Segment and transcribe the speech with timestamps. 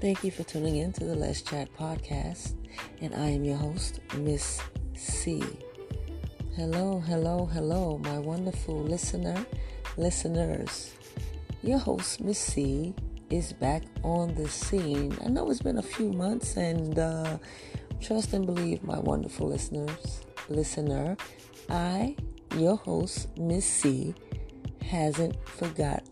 [0.00, 2.54] Thank you for tuning in to the Let's Chat podcast,
[3.00, 4.60] and I am your host, Miss
[4.94, 5.42] C.
[6.54, 9.44] Hello, hello, hello, my wonderful listener,
[9.96, 10.94] listeners.
[11.64, 12.94] Your host, Miss C,
[13.28, 15.18] is back on the scene.
[15.24, 17.38] I know it's been a few months, and uh,
[18.00, 21.16] trust and believe, my wonderful listeners, listener,
[21.68, 22.14] I,
[22.54, 24.14] your host, Miss C,
[24.80, 26.04] hasn't forgot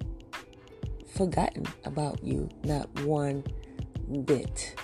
[1.07, 3.45] forgotten about you, not one
[4.25, 4.75] bit.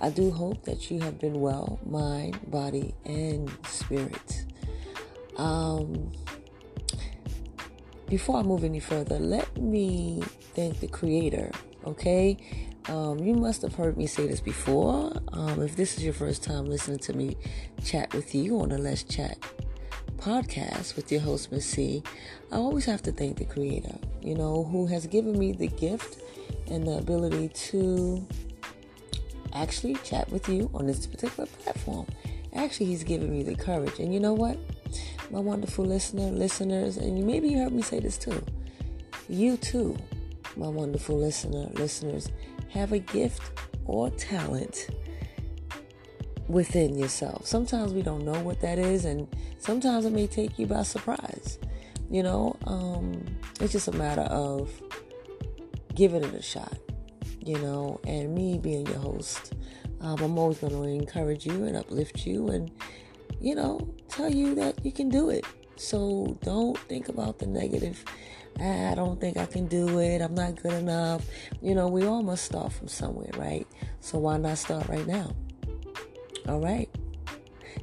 [0.00, 4.44] I do hope that you have been well, mind, body, and spirit.
[5.36, 6.12] Um,
[8.08, 10.22] before I move any further, let me
[10.54, 11.50] thank the Creator,
[11.86, 12.36] okay?
[12.88, 15.12] Um, you must have heard me say this before.
[15.32, 17.36] Um, if this is your first time listening to me
[17.84, 19.38] chat with you on the Let's Chat
[20.18, 22.02] podcast with your host, Miss C,
[22.52, 26.22] I always have to thank the Creator, you know, who has given me the gift
[26.70, 28.26] and the ability to
[29.52, 32.06] actually chat with you on this particular platform.
[32.54, 33.98] Actually, He's given me the courage.
[33.98, 34.58] And you know what?
[35.30, 38.44] My wonderful listener, listeners, and maybe you heard me say this too.
[39.28, 39.96] You too,
[40.56, 42.28] my wonderful listener, listeners,
[42.70, 43.42] have a gift
[43.86, 44.88] or talent
[46.48, 47.46] within yourself.
[47.46, 49.26] Sometimes we don't know what that is, and
[49.58, 51.58] sometimes it may take you by surprise.
[52.08, 53.24] You know, um,
[53.60, 54.70] it's just a matter of
[55.96, 56.78] giving it a shot.
[57.44, 59.54] You know, and me being your host,
[60.00, 62.70] um, I'm always going to encourage you and uplift you, and
[63.40, 65.44] you know, tell you that you can do it.
[65.76, 68.04] So don't think about the negative.
[68.58, 70.22] I don't think I can do it.
[70.22, 71.26] I'm not good enough.
[71.60, 73.66] You know, we all must start from somewhere, right?
[74.00, 75.30] So why not start right now?
[76.48, 76.88] All right.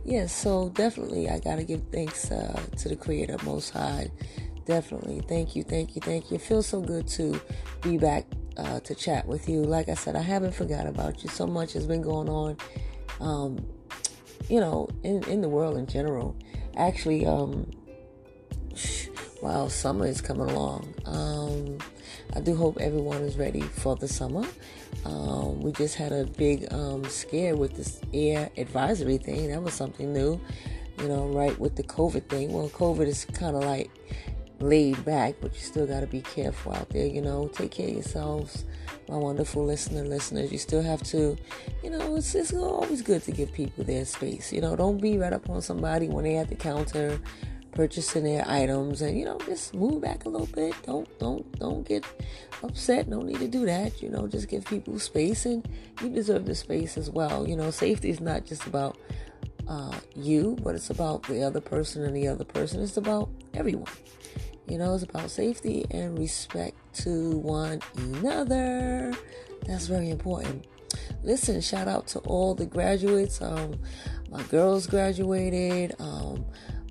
[0.04, 4.10] Yes, yeah, so definitely I got to give thanks uh, to the Creator Most High.
[4.66, 5.22] Definitely.
[5.28, 6.36] Thank you, thank you, thank you.
[6.36, 7.40] It feels so good to
[7.82, 8.26] be back
[8.58, 9.64] uh, to chat with you.
[9.64, 11.30] Like I said, I haven't forgot about you.
[11.30, 12.58] So much has been going on,
[13.20, 13.66] um,
[14.50, 16.36] you know, in, in the world in general.
[16.78, 17.70] Actually, um,
[19.42, 20.94] wow, summer is coming along.
[21.06, 21.78] Um,
[22.36, 24.48] I do hope everyone is ready for the summer.
[25.06, 29.50] Um, we just had a big um, scare with this air advisory thing.
[29.50, 30.40] That was something new,
[31.00, 32.54] you know, right with the COVID thing.
[32.54, 33.92] Well, COVID is kind of like
[34.60, 37.48] laid back, but you still got to be careful out there, you know.
[37.48, 38.66] Take care of yourselves,
[39.10, 40.52] my wonderful listener, listeners.
[40.52, 41.38] You still have to,
[41.84, 44.54] you know, it's, it's always good to give people their space.
[44.54, 47.20] You know, don't be right up on somebody when they're at the counter
[47.74, 51.88] purchasing their items and you know just move back a little bit don't don't don't
[51.88, 52.06] get
[52.62, 55.68] upset no need to do that you know just give people space and
[56.02, 58.98] you deserve the space as well you know safety is not just about
[59.68, 63.92] uh, you but it's about the other person and the other person it's about everyone
[64.74, 69.14] you know it's about safety and respect to one another
[69.68, 70.66] that's very important
[71.22, 73.80] listen shout out to all the graduates um
[74.32, 76.44] my girls graduated um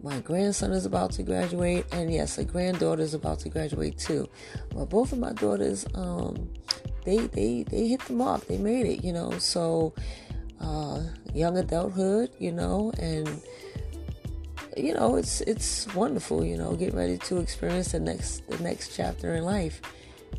[0.05, 4.29] my grandson is about to graduate, and yes, a granddaughter is about to graduate too.
[4.75, 6.53] But both of my daughters, um,
[7.05, 8.47] they they they hit the mark.
[8.47, 9.39] They made it, you know.
[9.39, 9.95] So,
[10.61, 13.29] uh, young adulthood, you know, and
[14.77, 18.95] you know, it's it's wonderful, you know, getting ready to experience the next the next
[18.95, 19.81] chapter in life.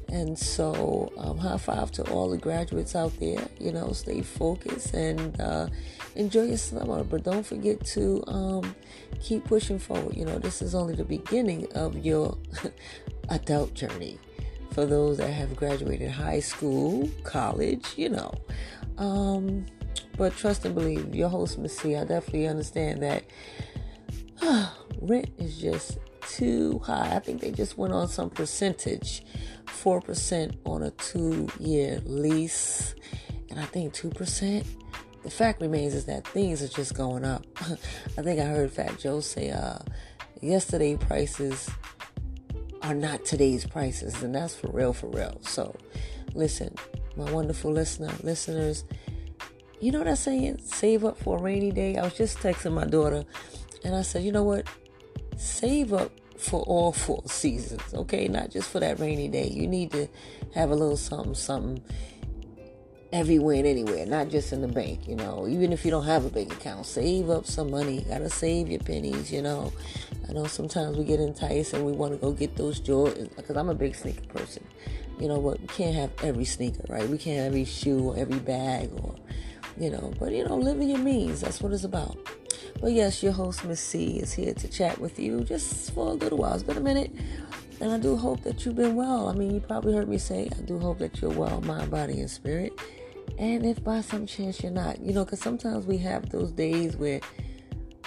[0.10, 3.48] And so, um, high five to all the graduates out there.
[3.60, 5.68] You know, stay focused and uh,
[6.16, 7.04] enjoy your summer.
[7.04, 8.76] But don't forget to um,
[9.22, 10.16] keep pushing forward.
[10.16, 12.38] You know, this is only the beginning of your
[13.30, 14.20] adult journey.
[14.72, 18.34] For those that have graduated high school, college, you know.
[18.98, 19.66] Um,
[20.18, 23.24] but trust and believe, your host, Miss C, I definitely understand that
[25.02, 27.16] rent is just too high.
[27.16, 29.24] I think they just went on some percentage
[29.68, 32.96] 4% on a two year lease,
[33.50, 34.66] and I think 2%.
[35.24, 37.46] The fact remains is that things are just going up.
[37.62, 39.80] I think I heard Fat Joe say uh,
[40.42, 41.70] yesterday prices
[42.82, 45.40] are not today's prices, and that's for real, for real.
[45.42, 45.76] So,
[46.34, 46.76] listen,
[47.16, 48.84] my wonderful listener, listeners,
[49.80, 50.60] you know what I'm saying?
[50.64, 51.98] Save up for a rainy day.
[51.98, 53.24] I was just texting my daughter,
[53.84, 54.68] and I said, you know what?
[55.38, 58.28] Save up for all four seasons, okay?
[58.28, 59.48] Not just for that rainy day.
[59.48, 60.08] You need to
[60.54, 61.84] have a little something, something
[63.14, 65.48] everywhere and anywhere, not just in the bank, you know.
[65.48, 68.00] Even if you don't have a bank account, save up some money.
[68.00, 69.72] You gotta save your pennies, you know.
[70.28, 73.56] I know sometimes we get enticed and we want to go get those Jordans because
[73.56, 74.66] I'm a big sneaker person,
[75.20, 75.40] you know.
[75.40, 77.08] But we can't have every sneaker, right?
[77.08, 79.16] We can't have every shoe or every bag or,
[79.78, 80.12] you know.
[80.20, 81.42] But you know, living your means.
[81.42, 82.18] That's what it's about.
[82.82, 86.14] But yes, your host, Miss C, is here to chat with you just for a
[86.14, 86.54] little while.
[86.54, 87.12] It's been a minute.
[87.80, 89.30] and I do hope that you've been well.
[89.30, 92.20] I mean, you probably heard me say, I do hope that you're well, mind, body,
[92.20, 92.74] and spirit.
[93.38, 96.96] And if by some chance you're not, you know, because sometimes we have those days
[96.96, 97.20] where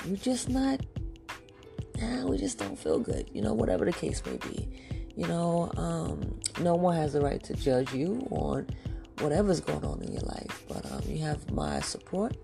[0.06, 0.80] you're just not,
[2.00, 4.68] nah, we just don't feel good, you know, whatever the case may be.
[5.16, 8.66] You know, um, no one has the right to judge you on
[9.20, 12.36] whatever's going on in your life, but um, you have my support.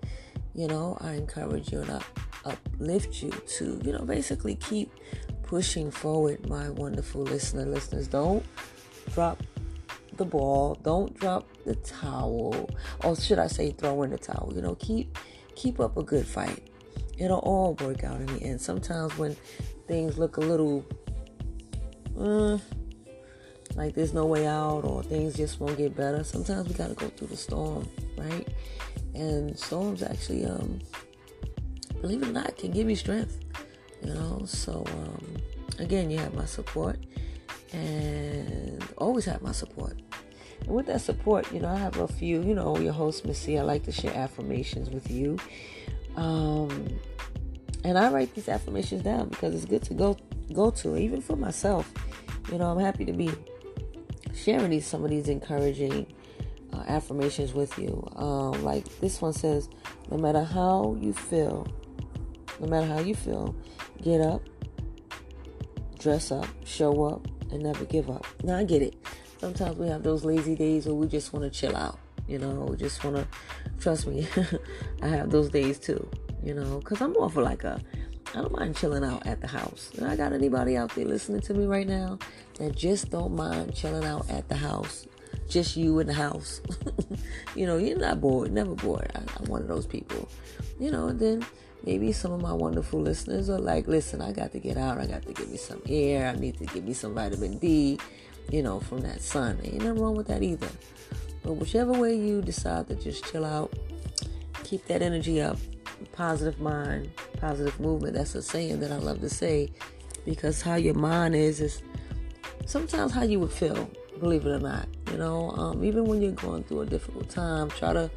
[0.54, 2.02] You know, I encourage you and I
[2.44, 4.93] uplift you to, you know, basically keep
[5.43, 7.64] pushing forward, my wonderful listener.
[7.64, 8.44] Listeners, don't
[9.12, 9.43] drop
[10.16, 10.75] the ball.
[10.82, 12.69] Don't drop the towel.
[13.04, 14.52] Or should I say throw in the towel?
[14.54, 15.19] You know, keep
[15.54, 16.69] keep up a good fight.
[17.19, 18.60] It'll all work out in the end.
[18.60, 19.37] Sometimes when
[19.87, 20.84] things look a little
[22.19, 22.58] uh,
[23.75, 27.08] like there's no way out or things just won't get better, sometimes we gotta go
[27.08, 28.46] through the storm, right?
[29.14, 30.81] And storms actually, um,
[32.00, 33.38] believe it or not, can give you strength.
[34.03, 35.37] You know, so um,
[35.79, 36.99] again, you have my support
[37.73, 40.00] and always have my support.
[40.61, 43.38] And with that support, you know, I have a few, you know, your host, Miss
[43.38, 45.38] C, I like to share affirmations with you.
[46.17, 46.99] Um,
[47.85, 50.17] and I write these affirmations down because it's good to go
[50.53, 51.93] go to, even for myself.
[52.50, 53.31] You know, I'm happy to be
[54.35, 56.06] sharing these some of these encouraging
[56.72, 58.06] uh, affirmations with you.
[58.16, 59.69] Um, like this one says,
[60.10, 61.66] no matter how you feel,
[62.60, 63.54] no matter how you feel,
[64.02, 64.42] get up,
[65.98, 68.26] dress up, show up, and never give up.
[68.42, 68.96] Now I get it.
[69.38, 71.98] Sometimes we have those lazy days where we just want to chill out.
[72.28, 73.26] You know, just want to.
[73.80, 74.26] Trust me,
[75.02, 76.08] I have those days too.
[76.42, 77.80] You know, because I'm more for like a.
[78.34, 79.90] I don't mind chilling out at the house.
[79.98, 82.18] And I got anybody out there listening to me right now
[82.58, 85.06] that just don't mind chilling out at the house.
[85.52, 86.62] Just you in the house.
[87.54, 89.10] you know, you're not bored, never bored.
[89.14, 90.26] I, I'm one of those people.
[90.81, 91.44] You know, and then
[91.84, 94.96] maybe some of my wonderful listeners are like, listen, I got to get out.
[94.96, 96.28] I got to give me some air.
[96.28, 97.99] I need to give me some vitamin D,
[98.50, 99.60] you know, from that sun.
[99.62, 100.70] Ain't nothing wrong with that either.
[101.43, 103.75] But whichever way you decide to just chill out,
[104.64, 105.58] keep that energy up,
[106.12, 108.14] positive mind, positive movement.
[108.14, 109.70] That's a saying that I love to say
[110.25, 111.82] because how your mind is, is
[112.64, 113.90] sometimes how you would feel,
[114.22, 114.88] believe it or not.
[115.10, 118.10] You know, um, even when you're going through a difficult time, try to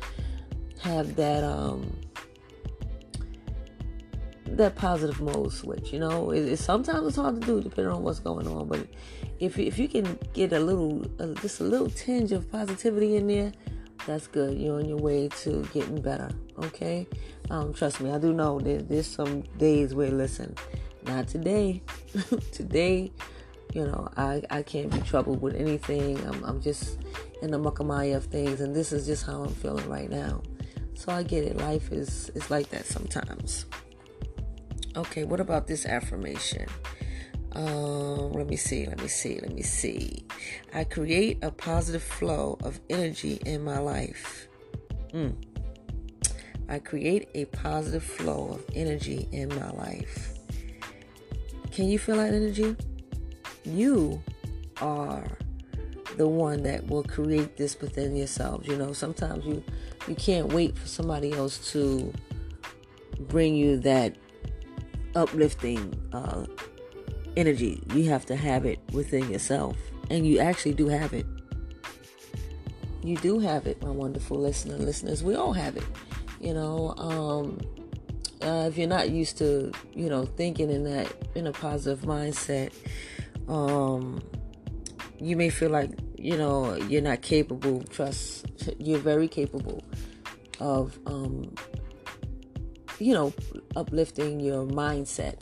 [0.81, 1.91] have that um,
[4.45, 5.91] that positive mode switch.
[5.91, 8.67] You know, it, it, sometimes it's hard to do depending on what's going on.
[8.67, 8.87] But
[9.39, 10.99] if if you can get a little,
[11.41, 13.51] just a little tinge of positivity in there,
[14.05, 14.57] that's good.
[14.57, 16.29] You're on your way to getting better.
[16.59, 17.07] Okay,
[17.49, 20.55] um, trust me, I do know that there's some days where listen,
[21.03, 21.81] not today.
[22.51, 23.11] today,
[23.75, 26.17] you know, I I can't be troubled with anything.
[26.25, 26.97] I'm I'm just
[27.41, 30.41] in the muckamaya of things, and this is just how I'm feeling right now.
[30.93, 31.57] So I get it.
[31.57, 33.65] Life is is like that sometimes.
[34.95, 36.67] Okay, what about this affirmation?
[37.51, 40.25] Um, let me see, let me see, let me see.
[40.73, 44.47] I create a positive flow of energy in my life.
[45.13, 45.35] Mm.
[46.69, 50.33] I create a positive flow of energy in my life.
[51.71, 52.77] Can you feel that energy?
[53.65, 54.21] You
[54.81, 55.25] are
[56.17, 58.67] the one that will create this within yourselves.
[58.67, 59.63] You know, sometimes you
[60.07, 62.13] you can't wait for somebody else to
[63.19, 64.15] bring you that
[65.15, 66.45] uplifting uh,
[67.37, 67.81] energy.
[67.93, 69.77] You have to have it within yourself.
[70.09, 71.25] And you actually do have it.
[73.03, 75.23] You do have it, my wonderful listener, listeners.
[75.23, 75.85] We all have it.
[76.39, 77.59] You know, um,
[78.41, 82.71] uh, if you're not used to, you know, thinking in that in a positive mindset,
[83.47, 84.21] um,
[85.19, 87.83] you may feel like, you know, you're not capable.
[87.83, 88.45] Trust,
[88.79, 89.83] you're very capable
[90.59, 91.53] of um,
[92.99, 93.33] you know,
[93.75, 95.37] uplifting your mindset.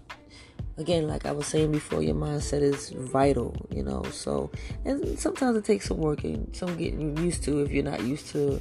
[0.78, 4.04] Again, like I was saying before, your mindset is vital, you know.
[4.12, 4.52] So,
[4.86, 8.28] and sometimes it takes some work and some getting used to if you're not used
[8.30, 8.60] to,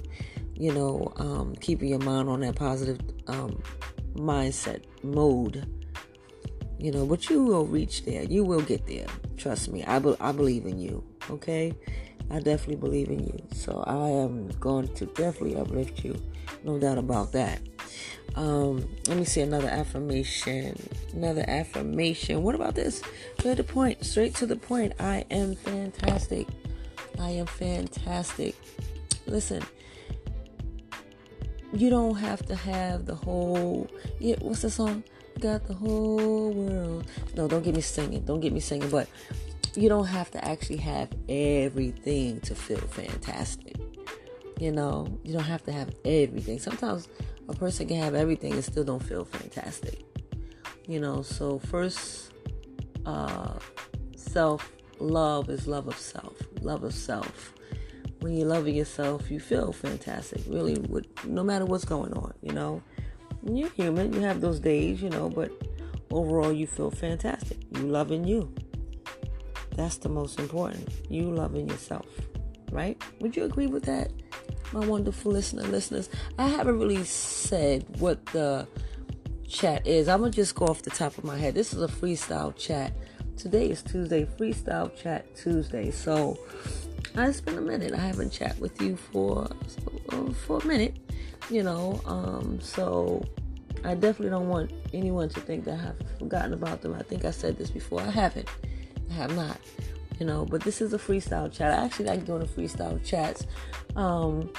[0.55, 3.63] you know, um, keeping your mind on that positive um,
[4.15, 5.67] mindset mode.
[6.83, 8.25] You know, but you will reach there.
[8.25, 9.07] You will get there.
[9.37, 9.85] Trust me.
[9.85, 11.05] I, be- I believe in you.
[11.31, 11.73] Okay.
[12.29, 13.41] I definitely believe in you.
[13.53, 16.21] So I am going to definitely uplift you.
[16.65, 17.61] No doubt about that.
[18.35, 20.77] Um, let me see another affirmation.
[21.12, 22.43] Another affirmation.
[22.43, 23.01] What about this?
[23.39, 24.05] Straight to the point.
[24.05, 24.95] Straight to the point.
[24.99, 26.49] I am fantastic.
[27.21, 28.57] I am fantastic.
[29.27, 29.62] Listen,
[31.73, 33.89] you don't have to have the whole.
[34.19, 35.05] Yeah, what's the song?
[35.41, 37.07] Got the whole world.
[37.35, 38.25] No, don't get me singing.
[38.25, 38.89] Don't get me singing.
[38.91, 39.09] But
[39.75, 43.77] you don't have to actually have everything to feel fantastic.
[44.59, 46.59] You know, you don't have to have everything.
[46.59, 47.09] Sometimes
[47.49, 50.05] a person can have everything and still don't feel fantastic.
[50.87, 52.33] You know, so first
[53.07, 53.55] uh,
[54.17, 54.71] self
[55.01, 56.37] love is love of self.
[56.61, 57.55] Love of self.
[58.21, 60.43] When you're loving yourself, you feel fantastic.
[60.47, 62.83] Really, with, no matter what's going on, you know.
[63.45, 64.13] You're human.
[64.13, 65.51] You have those days, you know, but
[66.11, 67.59] overall, you feel fantastic.
[67.77, 68.53] You loving you.
[69.75, 70.89] That's the most important.
[71.09, 72.07] You loving yourself,
[72.71, 73.03] right?
[73.21, 74.13] Would you agree with that,
[74.73, 76.11] my wonderful listener, listeners?
[76.39, 78.69] I haven't really said what the
[79.49, 80.09] chat is.
[80.09, 81.55] I'm gonna just go off the top of my head.
[81.55, 82.93] This is a freestyle chat.
[83.37, 85.91] Today is Tuesday, freestyle chat Tuesday.
[85.91, 86.39] So
[87.15, 87.93] it's been a minute.
[87.93, 89.49] I haven't chat with you for
[90.47, 90.97] for a minute,
[91.53, 92.01] you know.
[92.07, 93.25] Um, so
[93.85, 96.95] I definitely don't want anyone to think that I've forgotten about them.
[96.95, 98.01] I think I said this before.
[98.01, 98.49] I haven't.
[99.11, 99.59] I have not.
[100.19, 101.73] You know, but this is a freestyle chat.
[101.73, 103.47] I actually like doing the freestyle chats.
[103.97, 104.53] Um,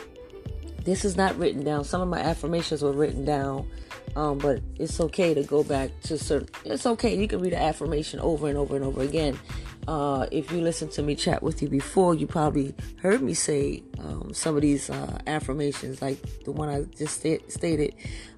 [0.84, 1.86] this is not written down.
[1.86, 3.70] Some of my affirmations were written down,
[4.16, 6.50] um, but it's okay to go back to certain.
[6.66, 7.18] It's okay.
[7.18, 9.40] You can read an affirmation over and over and over again.
[9.88, 13.84] Uh, if you listen to me chat with you before, you probably heard me say
[14.00, 17.94] um, some of these uh, affirmations, like the one I just st- stated.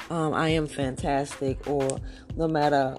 [0.10, 2.00] Um, I am fantastic, or
[2.36, 2.98] no matter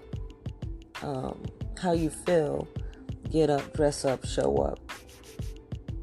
[1.03, 1.43] um,
[1.81, 2.69] how you feel,
[3.31, 4.79] get up, dress up, show up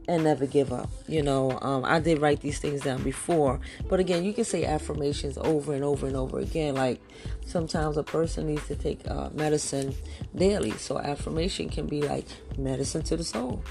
[0.07, 0.89] and never give up.
[1.07, 4.65] You know, um, I did write these things down before, but again, you can say
[4.65, 6.75] affirmations over and over and over again.
[6.75, 7.01] Like
[7.45, 9.95] sometimes a person needs to take uh, medicine
[10.35, 13.63] daily, so affirmation can be like medicine to the soul.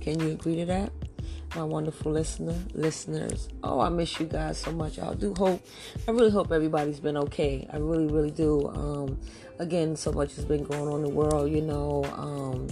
[0.00, 0.92] Can you agree to that?
[1.56, 3.48] My wonderful listener, listeners.
[3.64, 4.98] Oh, I miss you guys so much.
[4.98, 5.66] I do hope,
[6.06, 7.66] I really hope everybody's been okay.
[7.72, 8.68] I really, really do.
[8.68, 9.18] Um,
[9.58, 12.04] again, so much has been going on in the world, you know.
[12.16, 12.68] Um,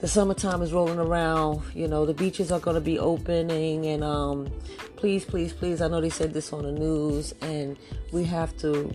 [0.00, 1.62] the summertime is rolling around.
[1.74, 4.48] You know, the beaches are going to be opening, and um,
[4.96, 5.80] please, please, please.
[5.80, 7.76] I know they said this on the news, and
[8.12, 8.94] we have to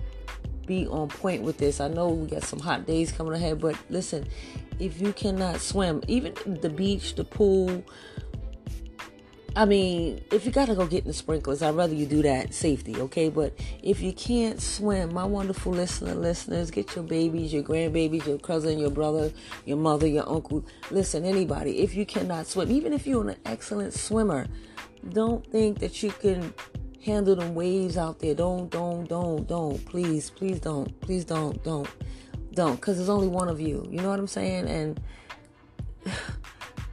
[0.66, 1.82] be on point with this.
[1.82, 4.26] I know we got some hot days coming ahead, but listen,
[4.80, 7.84] if you cannot swim, even the beach, the pool,
[9.56, 12.56] I mean, if you gotta go get in the sprinklers, I'd rather you do that
[12.56, 13.30] safety, okay?
[13.30, 18.40] But if you can't swim, my wonderful listener, listeners, get your babies, your grandbabies, your
[18.40, 19.32] cousin, your brother,
[19.66, 20.66] your mother, your uncle.
[20.90, 24.48] Listen, anybody, if you cannot swim, even if you're an excellent swimmer,
[25.10, 26.52] don't think that you can
[27.06, 28.34] handle the waves out there.
[28.34, 29.86] Don't, don't, don't, don't.
[29.86, 31.00] Please, please don't.
[31.02, 31.88] Please don't, don't,
[32.54, 32.78] don't.
[32.78, 33.88] Because there's only one of you.
[33.92, 34.68] You know what I'm saying?
[34.68, 35.00] And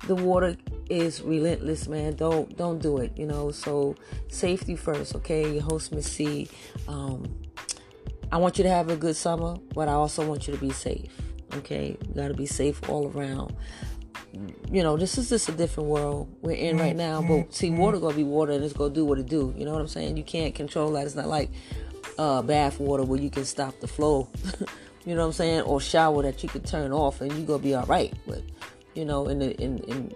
[0.07, 0.57] the water
[0.88, 2.14] is relentless, man.
[2.14, 3.16] Don't don't do it.
[3.16, 3.50] You know.
[3.50, 3.97] So
[4.28, 5.52] safety first, okay?
[5.52, 6.49] Your host, Miss C.
[6.88, 7.35] Um,
[8.33, 10.71] I want you to have a good summer, but I also want you to be
[10.71, 11.11] safe.
[11.57, 13.54] Okay, you got to be safe all around.
[14.71, 17.21] You know, this is just a different world we're in right now.
[17.21, 19.52] But see, water gonna be water, and it's gonna do what it do.
[19.57, 20.16] You know what I'm saying?
[20.16, 21.07] You can't control that.
[21.07, 21.50] It's not like
[22.16, 24.28] uh, bath water where you can stop the flow.
[25.04, 25.62] you know what I'm saying?
[25.62, 28.14] Or shower that you can turn off, and you gonna be all right.
[28.28, 28.42] But
[28.95, 30.15] you know, in the in in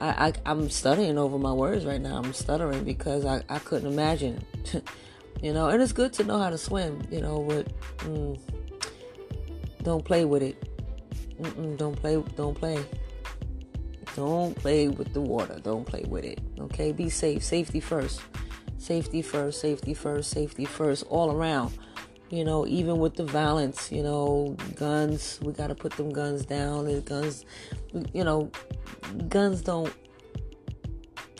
[0.00, 2.18] I, I am studying over my words right now.
[2.18, 4.44] I'm stuttering because I, I couldn't imagine,
[5.42, 5.68] you know.
[5.68, 7.38] And it's good to know how to swim, you know.
[7.40, 7.68] With
[7.98, 8.38] mm,
[9.82, 10.62] don't play with it.
[11.40, 12.22] Mm-mm, don't play.
[12.36, 12.84] Don't play.
[14.14, 15.60] Don't play with the water.
[15.62, 16.40] Don't play with it.
[16.60, 16.92] Okay.
[16.92, 17.42] Be safe.
[17.42, 18.20] Safety first.
[18.78, 19.60] Safety first.
[19.60, 20.30] Safety first.
[20.30, 21.04] Safety first.
[21.08, 21.76] All around.
[22.30, 26.44] You know, even with the violence, you know, guns, we got to put them guns
[26.44, 26.86] down.
[26.86, 27.46] And guns,
[28.12, 28.50] you know,
[29.28, 29.92] guns don't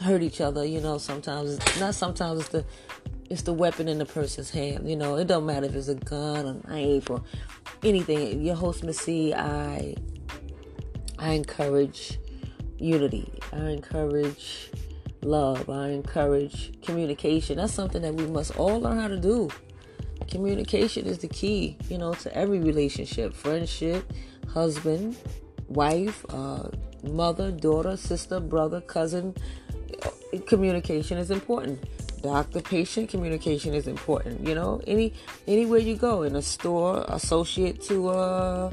[0.00, 0.64] hurt each other.
[0.64, 2.64] You know, sometimes not sometimes it's the
[3.28, 4.88] it's the weapon in the person's hand.
[4.88, 7.22] You know, it don't matter if it's a gun, a knife, or
[7.82, 8.40] anything.
[8.40, 9.94] Your host, I
[11.18, 12.18] I encourage
[12.78, 13.30] unity.
[13.52, 14.70] I encourage
[15.20, 15.68] love.
[15.68, 17.58] I encourage communication.
[17.58, 19.50] That's something that we must all learn how to do
[20.28, 24.12] communication is the key, you know, to every relationship, friendship,
[24.48, 25.16] husband,
[25.68, 26.68] wife, uh,
[27.02, 29.34] mother, daughter, sister, brother, cousin.
[30.46, 31.82] Communication is important.
[32.22, 34.46] Doctor patient communication is important.
[34.46, 35.12] You know, any
[35.46, 38.72] anywhere you go in a store, associate to a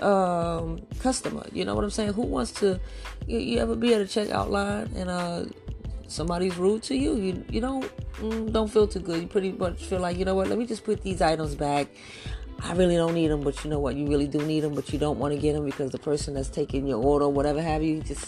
[0.00, 1.46] um, customer.
[1.52, 2.14] You know what I'm saying?
[2.14, 2.80] Who wants to?
[3.26, 5.44] You, you ever be at a checkout line and uh,
[6.10, 7.84] somebody's rude to you, you you don't
[8.16, 9.22] mm, don't feel too good.
[9.22, 10.48] You pretty much feel like you know what?
[10.48, 11.88] Let me just put these items back.
[12.62, 13.96] I really don't need them, but you know what?
[13.96, 16.34] You really do need them, but you don't want to get them because the person
[16.34, 18.26] that's taking your order, or whatever have you, just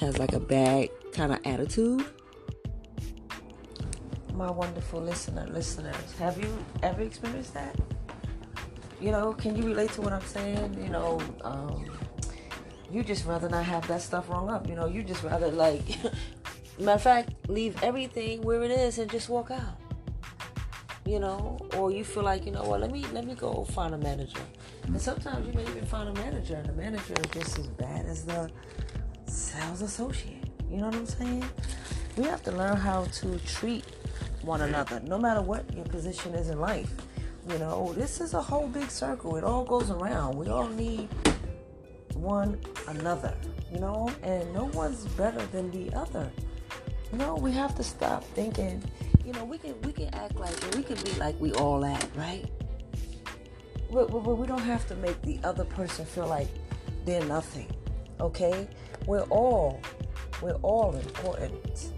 [0.00, 2.04] has like a bad kind of attitude.
[4.34, 6.52] My wonderful listener, listeners, have you
[6.82, 7.76] ever experienced that?
[9.00, 10.82] You know, can you relate to what I'm saying?
[10.82, 11.84] You know, um,
[12.90, 14.68] you just rather not have that stuff rung up.
[14.68, 15.82] You know, you just rather like
[16.78, 19.78] Matter of fact, leave everything where it is and just walk out.
[21.04, 23.92] You know, or you feel like, you know what, let me let me go find
[23.94, 24.40] a manager.
[24.84, 28.06] And sometimes you may even find a manager, and the manager is just as bad
[28.06, 28.50] as the
[29.26, 30.44] sales associate.
[30.70, 31.44] You know what I'm saying?
[32.16, 33.84] We have to learn how to treat
[34.42, 36.90] one another, no matter what your position is in life.
[37.48, 39.36] You know, this is a whole big circle.
[39.36, 40.36] It all goes around.
[40.36, 41.08] We all need
[42.14, 43.34] one another,
[43.72, 46.30] you know, and no one's better than the other.
[47.12, 48.82] Know, we have to stop thinking,
[49.24, 52.08] you know, we can we can act like we can be like we all act,
[52.16, 52.44] right?
[53.92, 56.48] But, but we don't have to make the other person feel like
[57.04, 57.70] they're nothing.
[58.18, 58.66] Okay?
[59.06, 59.80] We're all
[60.40, 61.92] we're all important.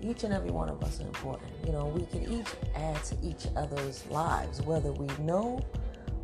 [0.00, 1.52] Each and every one of us are important.
[1.66, 5.60] You know, we can each add to each other's lives, whether we know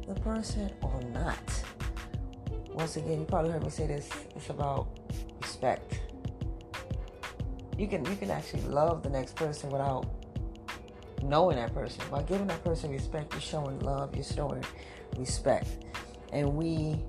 [0.09, 1.63] the person or not.
[2.73, 4.09] Once again, you probably heard me say this.
[4.35, 4.89] It's about
[5.43, 6.01] respect.
[7.77, 10.07] You can you can actually love the next person without
[11.23, 12.03] knowing that person.
[12.11, 14.65] By giving that person respect, you're showing love, you're showing
[15.17, 15.69] respect.
[16.33, 17.03] And we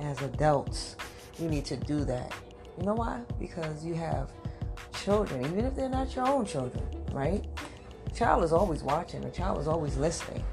[0.00, 0.96] as adults,
[1.38, 2.32] we need to do that.
[2.78, 3.20] You know why?
[3.38, 4.30] Because you have
[5.02, 7.44] children, even if they're not your own children, right?
[8.06, 10.44] A child is always watching, a child is always listening.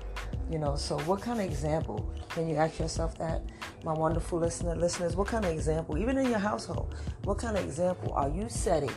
[0.50, 3.42] You know, so what kind of example can you ask yourself that?
[3.84, 7.66] My wonderful listener, listeners, what kind of example, even in your household, what kind of
[7.66, 8.94] example are you setting,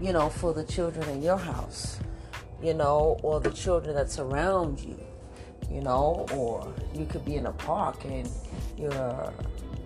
[0.00, 1.98] you know, for the children in your house,
[2.62, 4.98] you know, or the children that surround you,
[5.70, 8.28] you know, or you could be in a park and
[8.76, 9.32] you're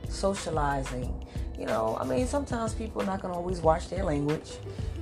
[0.09, 1.13] socializing,
[1.59, 4.53] you know, I mean, sometimes people are not going to always watch their language,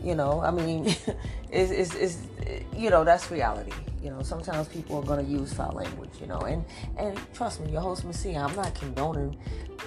[0.03, 0.87] you know, I mean,
[1.51, 2.19] it's, it's, it's,
[2.75, 3.73] you know, that's reality.
[4.03, 6.65] You know, sometimes people are going to use foul language, you know, and,
[6.97, 9.37] and trust me, your host, Messia, I'm not condoning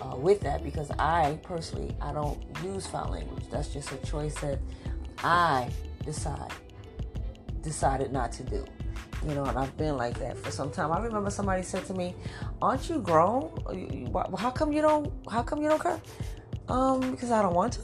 [0.02, 3.46] uh, with that because I personally, I don't use foul language.
[3.50, 4.60] That's just a choice that
[5.24, 5.70] I
[6.06, 6.54] decide,
[7.62, 8.66] decided not to do
[9.28, 10.92] you know, and I've been like that for some time.
[10.92, 12.16] I remember somebody said to me,
[12.62, 13.52] "Aren't you grown?
[14.38, 15.12] How come you don't?
[15.30, 16.00] How come you don't care?"
[16.68, 17.82] Um, because I don't want to.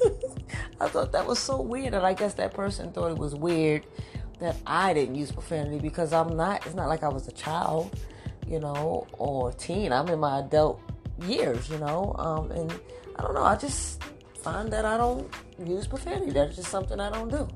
[0.80, 3.84] I thought that was so weird, and I guess that person thought it was weird
[4.38, 6.64] that I didn't use profanity because I'm not.
[6.64, 7.94] It's not like I was a child,
[8.46, 9.92] you know, or teen.
[9.92, 10.80] I'm in my adult
[11.26, 12.72] years, you know, um, and
[13.16, 13.44] I don't know.
[13.44, 14.02] I just
[14.42, 15.30] find that I don't
[15.66, 16.30] use profanity.
[16.32, 17.48] That's just something I don't do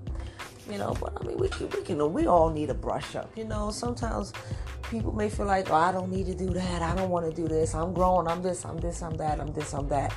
[0.70, 0.96] you know.
[1.00, 3.70] But I mean, we can, we can, we all need a brush up, you know.
[3.70, 4.32] Sometimes
[4.90, 6.82] people may feel like, oh, I don't need to do that.
[6.82, 7.74] I don't want to do this.
[7.74, 8.28] I'm grown.
[8.28, 8.64] I'm this.
[8.64, 9.02] I'm this.
[9.02, 9.40] I'm that.
[9.40, 9.74] I'm this.
[9.74, 10.14] I'm that.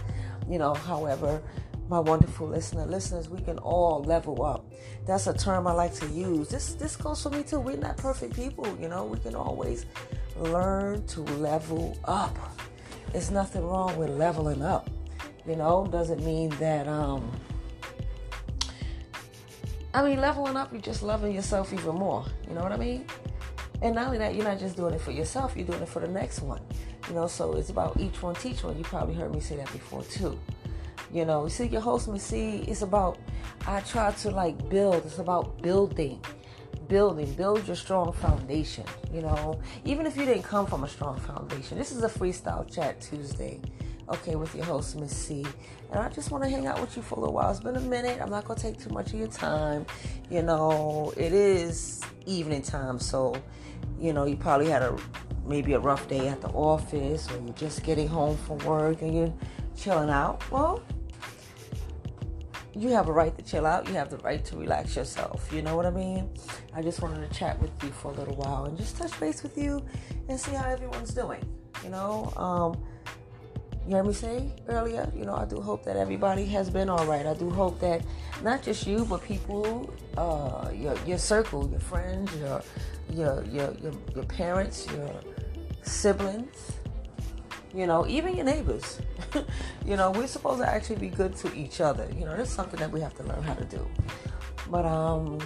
[0.50, 0.74] You know.
[0.74, 1.42] However,
[1.90, 4.66] my wonderful listener, listeners, we can all level up.
[5.06, 6.50] That's a term I like to use.
[6.50, 7.60] This this goes for me too.
[7.60, 9.06] We're not perfect people, you know.
[9.06, 9.86] We can always
[10.38, 12.38] learn to level up.
[13.12, 14.90] There's nothing wrong with leveling up.
[15.48, 17.32] You know, doesn't mean that um
[19.94, 22.26] I mean, leveling up, you're just loving yourself even more.
[22.48, 23.06] You know what I mean?
[23.82, 26.00] And not only that, you're not just doing it for yourself, you're doing it for
[26.00, 26.62] the next one.
[27.08, 28.78] You know, so it's about each one teach one.
[28.78, 30.38] You probably heard me say that before too.
[31.14, 33.18] You know, see your host me see it's about
[33.66, 35.06] I try to like build.
[35.06, 36.20] It's about building.
[36.90, 38.86] Building, build your strong foundation.
[39.14, 41.78] You know, even if you didn't come from a strong foundation.
[41.78, 43.60] This is a freestyle chat Tuesday
[44.10, 45.46] okay, with your host, Miss C.
[45.92, 47.52] And I just want to hang out with you for a little while.
[47.52, 48.20] It's been a minute.
[48.22, 49.86] I'm not going to take too much of your time.
[50.30, 53.36] You know, it is evening time, so,
[54.00, 54.98] you know, you probably had a
[55.46, 59.16] maybe a rough day at the office or you're just getting home from work and
[59.16, 59.34] you're
[59.78, 60.44] chilling out.
[60.52, 60.84] Well,
[62.76, 63.88] you have a right to chill out.
[63.88, 65.50] You have the right to relax yourself.
[65.52, 66.30] You know what I mean?
[66.74, 69.42] I just wanted to chat with you for a little while and just touch base
[69.42, 69.84] with you
[70.30, 71.44] and see how everyone's doing.
[71.84, 72.84] You know, um,
[73.88, 77.06] you heard me say earlier, you know, I do hope that everybody has been all
[77.06, 77.26] right.
[77.26, 78.02] I do hope that
[78.44, 82.62] not just you, but people, uh, your your circle, your friends, your
[83.10, 85.10] your your your, your parents, your
[85.84, 86.74] siblings,
[87.74, 89.00] you know, even your neighbors.
[89.86, 92.10] you know, we're supposed to actually be good to each other.
[92.14, 93.88] You know, that's something that we have to learn how to do.
[94.70, 95.40] But um,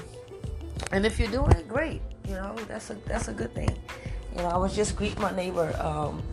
[0.92, 2.02] and if you're doing it, great.
[2.28, 3.78] You know, that's a that's a good thing.
[4.36, 5.76] You know, I was just greeting my neighbor.
[5.80, 6.24] Um,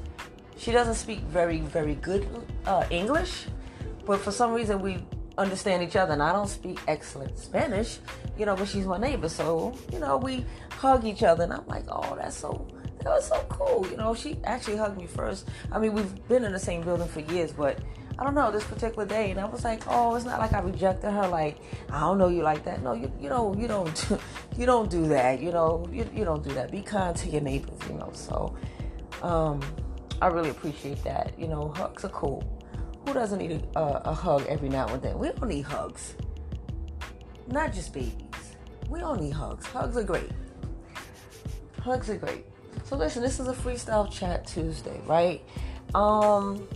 [0.59, 2.29] she doesn't speak very, very good
[2.66, 3.47] uh, English,
[4.05, 4.99] but for some reason we
[5.38, 6.12] understand each other.
[6.12, 7.99] And I don't speak excellent Spanish,
[8.37, 11.66] you know, but she's my neighbor, so you know we hug each other, and I'm
[11.66, 12.66] like, oh, that's so
[12.99, 13.87] that was so cool.
[13.88, 15.49] You know, she actually hugged me first.
[15.71, 17.79] I mean, we've been in the same building for years, but
[18.18, 20.61] I don't know this particular day, and I was like, oh, it's not like I
[20.61, 21.29] rejected her.
[21.29, 21.59] Like
[21.90, 22.83] I don't know you like that.
[22.83, 24.18] No, you you know you don't
[24.59, 25.40] you don't do that.
[25.40, 26.73] You know you you don't do that.
[26.73, 27.79] Be kind to your neighbors.
[27.88, 28.57] You know, so.
[29.23, 29.61] Um,
[30.20, 31.38] I really appreciate that.
[31.38, 32.42] You know, hugs are cool.
[33.07, 35.18] Who doesn't need a, a, a hug every now and then?
[35.18, 36.14] We don't need hugs.
[37.46, 38.14] Not just babies.
[38.88, 39.66] We all need hugs.
[39.66, 40.31] Hugs are great.
[41.81, 42.44] Hugs are great.
[42.85, 45.42] So listen, this is a freestyle chat Tuesday, right?
[45.94, 46.66] Um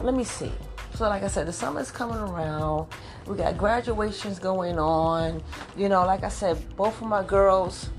[0.00, 0.52] let me see.
[0.94, 2.88] So like I said, the summer's coming around.
[3.26, 5.42] We got graduations going on.
[5.76, 7.90] You know, like I said, both of my girls,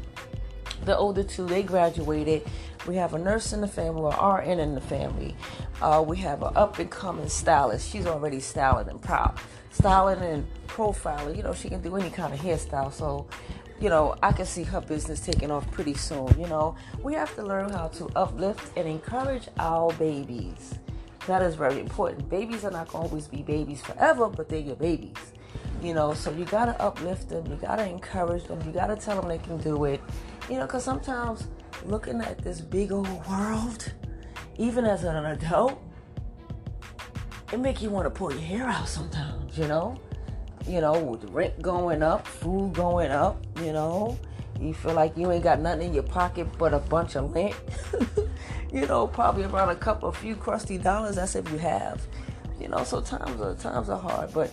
[0.85, 2.47] the older two, they graduated.
[2.87, 5.35] We have a nurse in the family, or RN in the family.
[5.81, 7.91] Uh, we have an up and coming stylist.
[7.91, 9.39] She's already styling and proud,
[9.71, 11.37] styling and profiling.
[11.37, 12.91] You know, she can do any kind of hairstyle.
[12.91, 13.27] So,
[13.79, 16.27] you know, I can see her business taking off pretty soon.
[16.39, 20.75] You know, we have to learn how to uplift and encourage our babies.
[21.27, 22.29] That is very important.
[22.29, 25.17] Babies are not going to always be babies forever, but they're your babies.
[25.81, 27.45] You know, so you got to uplift them.
[27.47, 28.59] You got to encourage them.
[28.65, 30.01] You got to tell them they can do it.
[30.51, 31.47] You know, because sometimes
[31.85, 33.93] looking at this big old world,
[34.57, 35.81] even as an adult,
[37.53, 39.97] it make you want to pull your hair out sometimes, you know?
[40.67, 44.19] You know, with rent going up, food going up, you know,
[44.59, 47.55] you feel like you ain't got nothing in your pocket but a bunch of lint.
[48.73, 51.15] you know, probably around a couple, a few crusty dollars.
[51.15, 52.05] That's if you have.
[52.59, 54.51] You know, so times are times are hard, but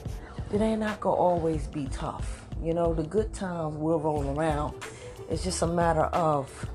[0.52, 2.46] it ain't not gonna always be tough.
[2.62, 4.74] You know, the good times will roll around.
[5.28, 6.68] It's just a matter of,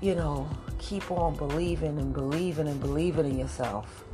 [0.00, 4.04] you know, keep on believing and believing and believing in yourself.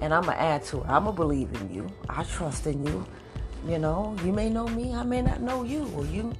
[0.00, 0.86] And I'm gonna add to it.
[0.88, 1.88] I'm gonna believe in you.
[2.08, 3.06] I trust in you.
[3.66, 6.32] You know, you may know me, I may not know you, or you,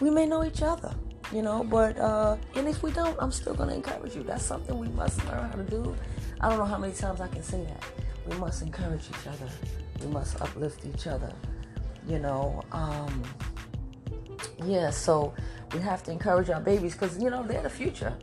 [0.00, 0.92] we may know each other
[1.32, 1.64] you know.
[1.64, 4.22] But uh, and if we don't, I'm still gonna encourage you.
[4.22, 5.94] That's something we must learn how to do.
[6.40, 7.82] I don't know how many times I can say that.
[8.26, 9.48] We must encourage each other.
[10.00, 11.32] We must uplift each other.
[12.08, 12.62] You know.
[12.72, 13.22] Um,
[14.64, 14.90] yeah.
[14.90, 15.34] So
[15.74, 18.14] we have to encourage our babies because you know they're the future.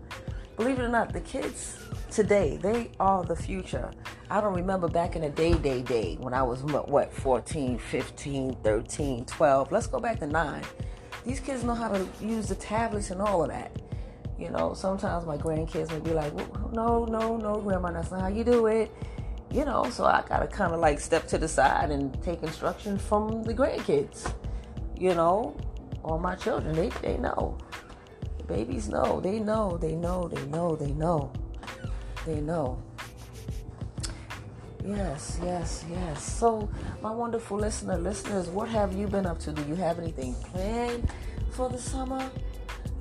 [0.57, 1.77] Believe it or not, the kids
[2.09, 3.91] today they are the future.
[4.29, 8.55] I don't remember back in the day, day, day when I was what 14, 15,
[8.63, 9.71] 13, 12.
[9.71, 10.63] Let's go back to nine
[11.25, 13.71] these kids know how to use the tablets and all of that.
[14.39, 16.33] You know, sometimes my grandkids may be like,
[16.71, 18.91] no, no, no, grandma, that's not how you do it.
[19.51, 22.97] You know, so I gotta kind of like step to the side and take instruction
[22.97, 24.33] from the grandkids.
[24.97, 25.55] You know,
[26.03, 27.57] all my children, they, they know.
[28.47, 29.19] Babies know.
[29.21, 31.31] They know, they know, they know, they know.
[32.25, 32.81] They know.
[34.83, 36.23] Yes, yes, yes.
[36.23, 36.69] So,
[37.01, 39.51] my wonderful listener, listeners, what have you been up to?
[39.51, 41.09] Do you have anything planned
[41.51, 42.29] for the summer?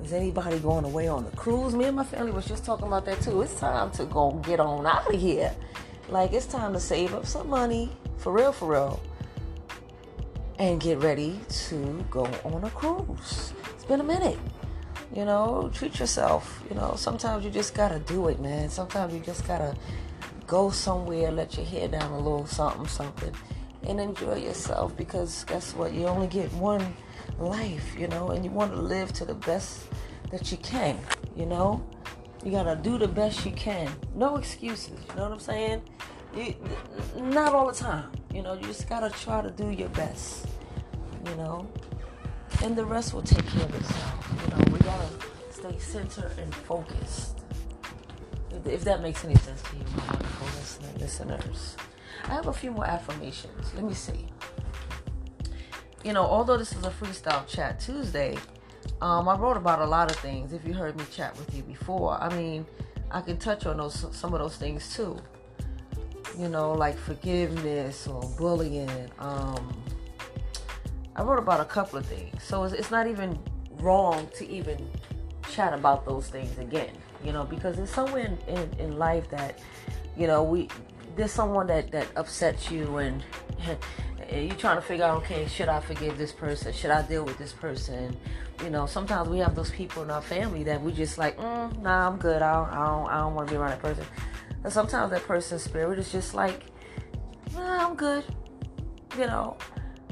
[0.03, 1.75] Is anybody going away on the cruise?
[1.75, 3.41] Me and my family was just talking about that too.
[3.41, 5.53] It's time to go get on out of here.
[6.09, 8.99] Like it's time to save up some money, for real, for real,
[10.61, 13.51] and get ready to go on a cruise.
[13.73, 14.37] It's been a minute.
[15.11, 16.63] You know, treat yourself.
[16.69, 18.69] You know, sometimes you just gotta do it, man.
[18.69, 19.75] Sometimes you just gotta
[20.45, 23.33] go somewhere, let your hair down a little something, something,
[23.87, 25.93] and enjoy yourself because guess what?
[25.93, 26.93] You only get one
[27.39, 29.87] life, you know, and you want to live to the best
[30.29, 30.99] that you can,
[31.35, 31.83] you know?
[32.45, 33.91] You gotta do the best you can.
[34.13, 35.81] No excuses, you know what I'm saying?
[36.35, 36.55] You,
[37.17, 40.47] not all the time, you know, you just gotta try to do your best,
[41.25, 41.67] you know?
[42.63, 44.71] And the rest will take care of itself, you know?
[44.71, 45.07] We gotta
[45.51, 47.41] stay centered and focused
[48.65, 51.77] if that makes any sense to you, my wonderful listener, listeners.
[52.25, 53.73] I have a few more affirmations.
[53.73, 54.27] Let me see.
[56.03, 58.37] You know, although this is a freestyle chat Tuesday,
[59.01, 60.53] um, I wrote about a lot of things.
[60.53, 62.65] If you heard me chat with you before, I mean,
[63.09, 65.17] I can touch on those some of those things too.
[66.37, 68.89] You know, like forgiveness or bullying.
[69.19, 69.83] Um,
[71.15, 73.37] I wrote about a couple of things, so it's, it's not even
[73.79, 74.89] wrong to even
[75.51, 79.59] chat about those things again you know, because there's somewhere in, in, in life that,
[80.17, 80.67] you know, we
[81.15, 83.23] there's someone that that upsets you and
[84.31, 86.71] you're trying to figure out, okay, should I forgive this person?
[86.73, 88.15] Should I deal with this person?
[88.63, 91.81] You know, sometimes we have those people in our family that we just like, mm,
[91.81, 92.41] nah, I'm good.
[92.41, 94.05] I don't, I don't, I don't want to be around that person.
[94.63, 96.63] And sometimes that person's spirit is just like,
[97.57, 98.23] I'm good.
[99.17, 99.57] You know,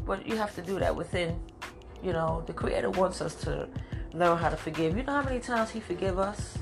[0.05, 1.39] but you have to do that within.
[2.03, 3.67] You know, the Creator wants us to
[4.13, 4.97] learn how to forgive.
[4.97, 6.57] You know how many times He forgive us?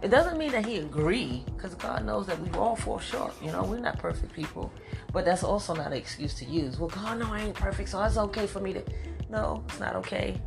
[0.00, 3.34] It doesn't mean that he agree, because God knows that we all fall short.
[3.42, 4.72] You know, we're not perfect people,
[5.12, 6.78] but that's also not an excuse to use.
[6.78, 8.84] Well, God, no, I ain't perfect, so it's okay for me to.
[9.28, 10.40] No, it's not okay.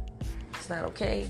[0.53, 1.29] It's not okay.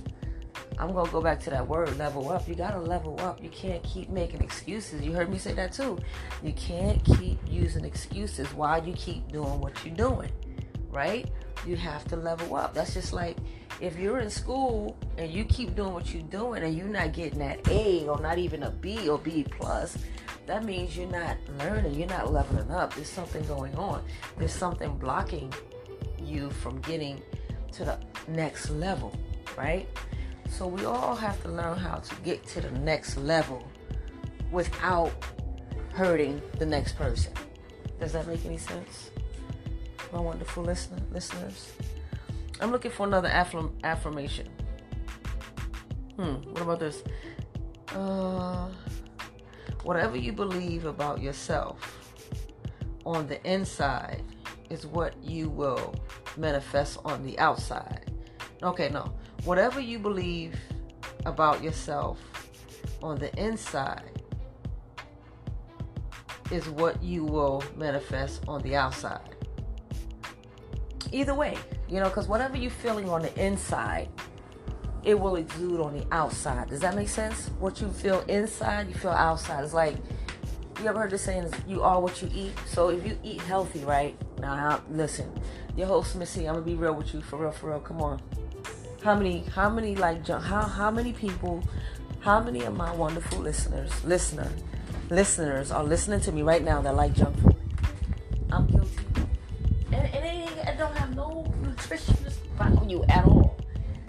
[0.80, 2.48] I'm gonna go back to that word, level up.
[2.48, 3.44] You gotta level up.
[3.44, 5.02] You can't keep making excuses.
[5.02, 6.00] You heard me say that too.
[6.44, 10.32] You can't keep using excuses while you keep doing what you're doing,
[10.90, 11.30] right?
[11.66, 12.74] You have to level up.
[12.74, 13.38] That's just like
[13.80, 17.40] if you're in school and you keep doing what you're doing and you're not getting
[17.40, 19.98] that A or not even a B or B plus,
[20.46, 22.94] that means you're not learning, you're not leveling up.
[22.96, 24.04] There's something going on.
[24.38, 25.54] There's something blocking
[26.20, 27.22] you from getting
[27.74, 29.16] to the next level,
[29.58, 29.88] right?
[30.52, 33.66] So we all have to learn how to get to the next level
[34.52, 35.12] without
[35.94, 37.32] hurting the next person.
[38.00, 39.12] Does that make any sense?
[40.12, 41.72] My wonderful listener, listeners.
[42.60, 44.50] I'm looking for another affirm- affirmation.
[46.18, 47.02] Hmm, what about this?
[47.96, 48.68] Uh,
[49.84, 51.98] whatever you believe about yourself
[53.06, 54.22] on the inside
[54.70, 55.96] is what you will
[56.38, 58.12] manifest on the outside.
[58.62, 59.14] Okay, no.
[59.44, 60.56] Whatever you believe
[61.26, 62.20] about yourself
[63.02, 64.22] on the inside
[66.52, 69.36] is what you will manifest on the outside.
[71.12, 71.58] Either way,
[71.90, 74.10] you know, because whatever you're feeling on the inside,
[75.04, 76.70] it will exude on the outside.
[76.70, 77.50] Does that make sense?
[77.60, 79.64] What you feel inside, you feel outside.
[79.64, 79.96] It's like
[80.80, 83.84] you ever heard the saying, "You are what you eat." So if you eat healthy,
[83.84, 85.32] right now, listen,
[85.76, 87.80] your host Miss C, I'm gonna be real with you, for real, for real.
[87.80, 88.22] Come on,
[89.02, 91.64] how many, how many like how how many people,
[92.20, 94.50] how many of my wonderful listeners, listener,
[95.10, 97.56] listeners are listening to me right now that like junk food?
[98.52, 98.90] I'm guilty,
[99.92, 103.58] and, and it, it don't have no nutritionist value at all.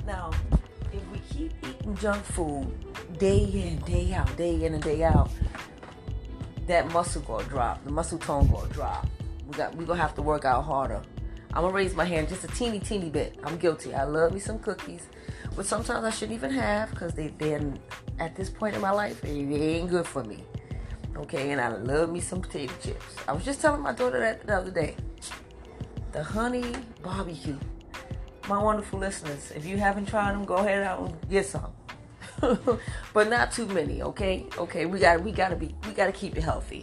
[0.07, 0.31] Now,
[0.92, 2.66] if we keep eating junk food
[3.18, 5.31] day in, day out, day in and day out,
[6.66, 7.85] that muscle gonna drop.
[7.85, 9.07] The muscle tone gonna drop.
[9.46, 11.02] We got we gonna have to work out harder.
[11.54, 13.38] I'm gonna raise my hand just a teeny teeny bit.
[13.44, 13.94] I'm guilty.
[13.94, 15.08] I love me some cookies,
[15.54, 17.78] but sometimes I shouldn't even have because they then
[18.18, 20.44] at this point in my life they, ain't good for me.
[21.14, 23.16] Okay, and I love me some potato chips.
[23.28, 24.96] I was just telling my daughter that the other day.
[26.12, 27.58] The honey barbecue.
[28.48, 31.72] My wonderful listeners, if you haven't tried them, go ahead out and get some.
[33.14, 34.46] but not too many, okay?
[34.56, 36.82] Okay, we got we got to be we got to keep it healthy.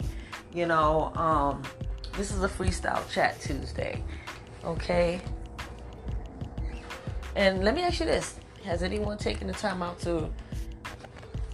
[0.54, 1.62] You know, um
[2.16, 4.02] this is a freestyle chat Tuesday.
[4.64, 5.20] Okay?
[7.36, 8.38] And let me ask you this.
[8.64, 10.28] Has anyone taken the time out to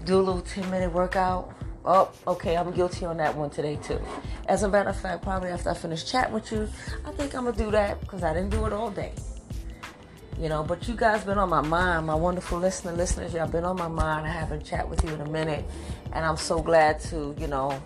[0.05, 1.53] do a little 10 minute workout?
[1.85, 4.01] Oh, okay, I'm guilty on that one today too.
[4.47, 6.69] As a matter of fact, probably after I finish chatting with you,
[7.05, 9.13] I think I'm gonna do that because I didn't do it all day
[10.39, 13.65] you know but you guys been on my mind my wonderful listener listeners y'all been
[13.65, 15.65] on my mind i haven't chat with you in a minute
[16.13, 17.81] and i'm so glad to you know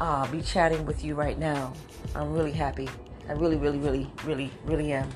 [0.00, 1.72] uh, be chatting with you right now
[2.14, 2.88] i'm really happy
[3.28, 5.08] i really really really really really am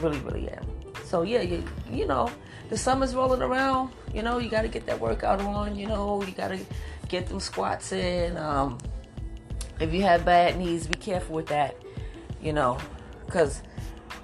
[0.00, 0.64] really really am
[1.04, 2.30] so yeah you, you know
[2.70, 6.22] the summer's rolling around you know you got to get that workout on you know
[6.22, 6.58] you got to
[7.08, 8.78] get them squats in um,
[9.80, 11.76] if you have bad knees be careful with that
[12.40, 12.78] you know
[13.26, 13.62] because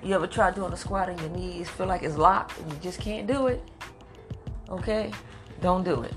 [0.03, 2.79] you ever try doing a squat and your knees feel like it's locked and you
[2.81, 3.63] just can't do it?
[4.69, 5.13] Okay?
[5.61, 6.15] Don't do it.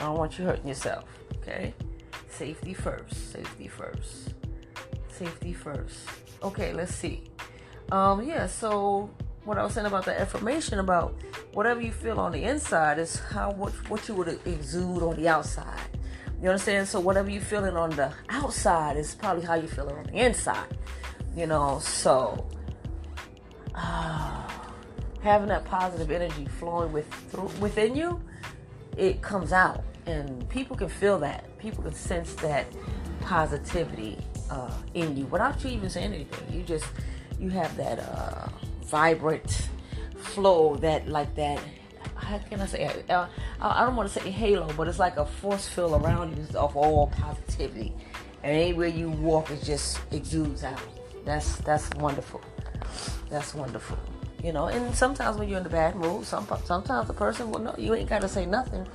[0.00, 1.04] I don't want you hurting yourself.
[1.36, 1.74] Okay?
[2.30, 3.32] Safety first.
[3.32, 4.34] Safety first.
[5.16, 6.08] Safety first.
[6.42, 7.24] Okay, let's see.
[7.92, 9.10] Um, yeah, so
[9.44, 11.14] what I was saying about the information about
[11.52, 15.28] whatever you feel on the inside is how what what you would exude on the
[15.28, 15.80] outside.
[16.42, 16.88] You understand?
[16.88, 20.14] So whatever you're feeling on the outside is probably how you feel it on the
[20.14, 20.76] inside.
[21.36, 22.46] You know, so
[25.22, 28.20] having that positive energy flowing with through, within you,
[28.96, 31.56] it comes out, and people can feel that.
[31.58, 32.66] People can sense that
[33.20, 34.18] positivity
[34.50, 36.54] uh, in you without you even saying anything.
[36.54, 36.86] You just
[37.38, 38.48] you have that uh,
[38.84, 39.68] vibrant
[40.16, 41.60] flow, that like that.
[42.14, 43.04] How can I say?
[43.08, 43.26] Uh,
[43.60, 46.76] I don't want to say halo, but it's like a force field around you of
[46.76, 47.92] all positivity,
[48.42, 50.80] and anywhere you walk, it just exudes out.
[51.24, 52.40] That's that's wonderful.
[53.28, 53.98] That's wonderful.
[54.42, 57.60] You know, and sometimes when you're in a bad mood, some sometimes the person will
[57.60, 58.86] know you ain't got to say nothing.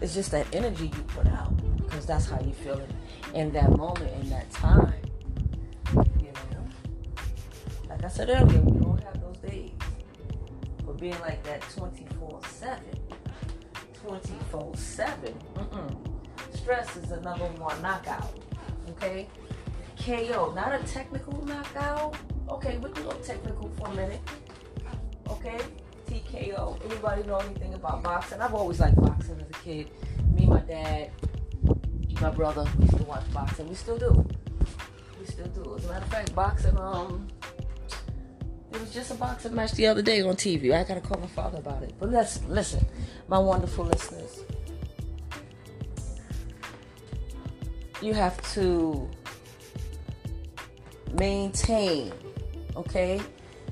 [0.00, 2.90] It's just that energy you put out because that's how you feel it
[3.36, 4.94] in that moment, in that time.
[5.94, 6.66] You know,
[7.88, 9.70] like I said earlier, we don't have those days.
[10.84, 12.82] But being like that 24 7,
[14.02, 15.34] 24 7,
[16.52, 18.38] stress is the number one knockout.
[18.90, 19.28] Okay?
[19.98, 22.16] KO, not a technical knockout
[22.48, 24.20] Okay, we can go technical for a minute.
[25.28, 25.58] Okay,
[26.08, 26.78] TKO.
[26.84, 28.40] Anybody know anything about boxing?
[28.40, 29.90] I've always liked boxing as a kid.
[30.32, 31.10] Me, my dad,
[32.20, 33.68] my brother used to watch boxing.
[33.68, 34.26] We still do.
[35.20, 35.76] We still do.
[35.76, 36.76] As a matter of fact, boxing.
[36.78, 37.28] Um,
[38.72, 40.74] it was just a boxing match the other day on TV.
[40.74, 41.94] I gotta call my father about it.
[41.98, 42.84] But let's listen,
[43.28, 44.40] my wonderful listeners.
[48.02, 49.08] You have to
[51.14, 52.12] maintain
[52.76, 53.20] okay?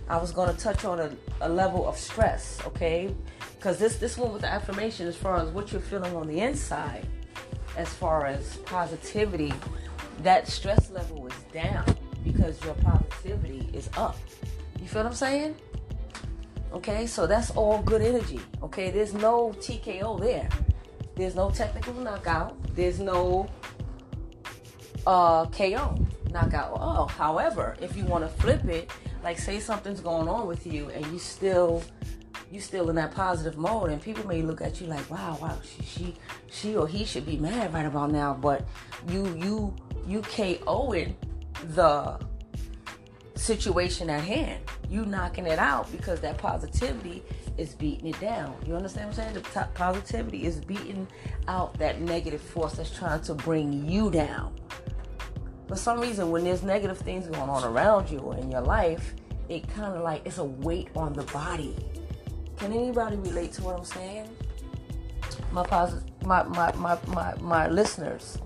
[0.09, 3.15] I was to touch on a, a level of stress, okay?
[3.57, 6.41] Because this, this one with the affirmation, as far as what you're feeling on the
[6.41, 7.07] inside,
[7.77, 9.53] as far as positivity,
[10.23, 11.85] that stress level is down
[12.25, 14.17] because your positivity is up.
[14.81, 15.57] You feel what I'm saying?
[16.73, 18.41] Okay, so that's all good energy.
[18.63, 20.49] Okay, there's no TKO there.
[21.15, 22.57] There's no technical knockout.
[22.75, 23.49] There's no
[25.07, 25.97] uh, KO
[26.33, 26.73] knockout.
[26.75, 28.91] Oh, however, if you want to flip it,
[29.23, 31.83] like say something's going on with you and you still
[32.51, 35.59] you still in that positive mode and people may look at you like wow wow
[35.63, 36.15] she she,
[36.51, 38.35] she or he should be mad right about now.
[38.35, 38.65] But
[39.09, 39.75] you you
[40.07, 41.15] you KOing
[41.75, 42.19] the
[43.35, 44.63] situation at hand.
[44.89, 47.23] You knocking it out because that positivity
[47.57, 48.55] is beating it down.
[48.67, 49.45] You understand what i'm saying?
[49.53, 51.07] The positivity is beating
[51.49, 54.55] out that negative force that's trying to bring you down.
[55.69, 59.15] For some reason when there's negative things going on around you or in your life
[59.49, 61.77] it kind of like it's a weight on the body
[62.59, 64.29] can anybody relate to what I'm saying?
[65.53, 68.39] My positive, my, my, my, my, my listeners.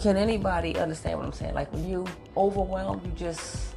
[0.00, 1.54] Can anybody understand what I'm saying?
[1.54, 3.74] Like when you overwhelmed, you just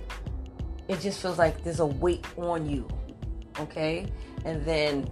[0.88, 2.88] it just feels like there's a weight on you.
[3.60, 4.08] Okay?
[4.44, 5.10] And then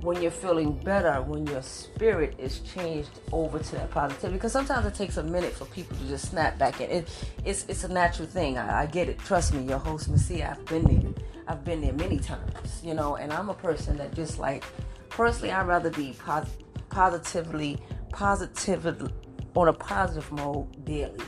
[0.00, 4.86] when you're feeling better, when your spirit is changed over to that positivity, because sometimes
[4.86, 6.90] it takes a minute for people to just snap back in.
[6.90, 7.08] It,
[7.44, 8.58] it's it's a natural thing.
[8.58, 9.18] I, I get it.
[9.20, 11.31] Trust me, your host Miss C, I've been there.
[11.46, 14.64] I've been there many times, you know, and I'm a person that just like,
[15.08, 16.46] personally, I'd rather be pos-
[16.88, 17.78] positively,
[18.10, 19.12] positively,
[19.54, 21.18] on a positive mode daily,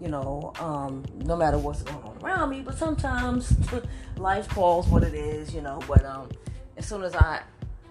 [0.00, 2.60] you know, um, no matter what's going on around me.
[2.60, 3.54] But sometimes
[4.16, 6.28] life calls what it is, you know, but um,
[6.76, 7.42] as soon as I,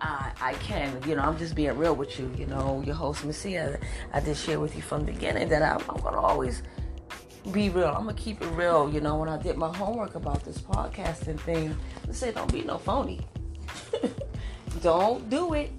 [0.01, 3.25] I, I can, you know, I'm just being real with you, you know, your host,
[3.25, 6.61] Miss C, I did share with you from the beginning that I'm going to always
[7.51, 7.87] be real.
[7.87, 8.89] I'm gonna keep it real.
[8.91, 11.75] You know, when I did my homework about this podcasting thing,
[12.07, 13.21] I say don't be no phony.
[14.81, 15.71] don't do it.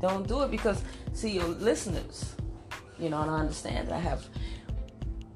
[0.00, 0.82] Don't do it because
[1.12, 2.34] see your listeners.
[2.98, 4.24] You know, and I understand that I have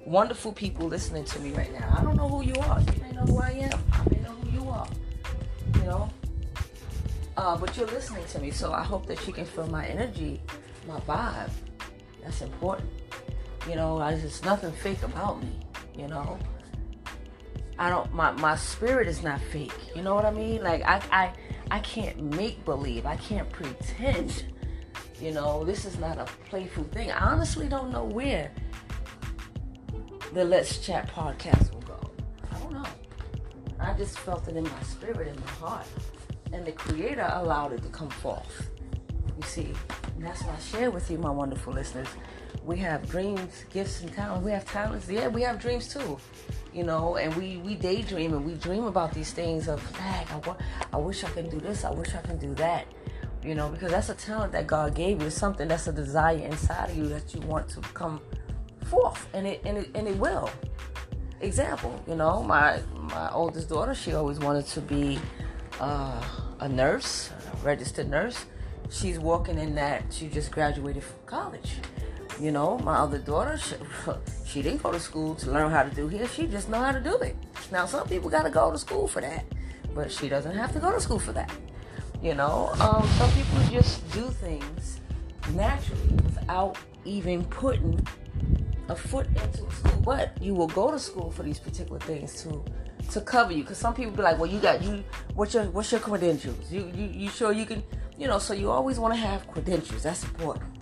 [0.04, 1.96] wonderful people listening to me right now.
[1.98, 2.80] I don't know who you are.
[2.80, 3.80] You may know who I am.
[3.92, 4.88] I may know who you are.
[5.74, 6.10] You know.
[7.36, 10.40] Uh, but you're listening to me, so I hope that you can feel my energy,
[10.88, 11.50] my vibe.
[12.22, 12.88] That's important.
[13.68, 15.65] You know, I, there's nothing fake about me
[15.98, 16.38] you know?
[17.78, 20.62] I don't my, my spirit is not fake you know what i mean?
[20.62, 21.32] Like i i,
[21.70, 24.44] I can't make believe i can't pretend
[25.20, 25.64] you know?
[25.64, 27.10] This is not a playful thing.
[27.10, 28.50] I honestly don't know where
[30.34, 32.10] the let's chat podcast will go.
[32.52, 32.84] I don't know.
[33.80, 35.86] I just felt it in my spirit in my heart.
[36.52, 38.70] And the creator allowed it to come forth.
[39.36, 39.72] You see
[40.16, 42.08] and that's why i share with you my wonderful listeners
[42.64, 44.44] we have dreams, gifts, and talents.
[44.44, 45.08] We have talents.
[45.08, 46.18] Yeah, we have dreams too,
[46.72, 47.16] you know.
[47.16, 50.24] And we we daydream and we dream about these things of, I,
[50.92, 51.84] I wish I can do this.
[51.84, 52.86] I wish I can do that.
[53.44, 55.28] You know, because that's a talent that God gave you.
[55.28, 58.20] It's something that's a desire inside of you that you want to come
[58.86, 60.50] forth, and it and it and it will.
[61.40, 65.18] Example, you know, my my oldest daughter, she always wanted to be
[65.80, 66.24] uh,
[66.60, 68.46] a nurse, a registered nurse.
[68.90, 70.04] She's walking in that.
[70.10, 71.76] She just graduated from college
[72.40, 73.74] you know, my other daughter, she,
[74.46, 76.26] she, didn't go to school to learn how to do hair.
[76.28, 77.36] She just know how to do it.
[77.72, 79.44] Now, some people got to go to school for that,
[79.94, 81.50] but she doesn't have to go to school for that.
[82.22, 85.00] You know, um, some people just do things
[85.54, 88.06] naturally without even putting
[88.88, 90.00] a foot into a school.
[90.02, 92.64] But you will go to school for these particular things to
[93.12, 93.62] to cover you.
[93.62, 95.04] Because some people be like, well, you got you.
[95.34, 96.72] What's your what's your credentials?
[96.72, 97.82] You you you sure you can?
[98.18, 100.02] You know, so you always want to have credentials.
[100.02, 100.75] That's important.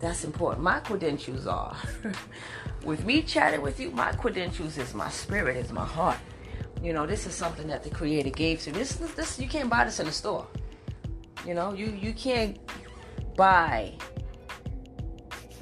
[0.00, 0.62] That's important.
[0.62, 1.76] My credentials are
[2.84, 6.18] with me chatting with you, my credentials is my spirit, is my heart.
[6.82, 8.78] You know, this is something that the creator gave to me.
[8.78, 10.46] this this you can't buy this in the store.
[11.44, 12.58] You know, you you can't
[13.36, 13.94] buy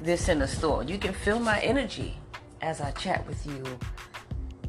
[0.01, 0.83] this in the store.
[0.83, 2.17] You can feel my energy
[2.61, 3.63] as I chat with you,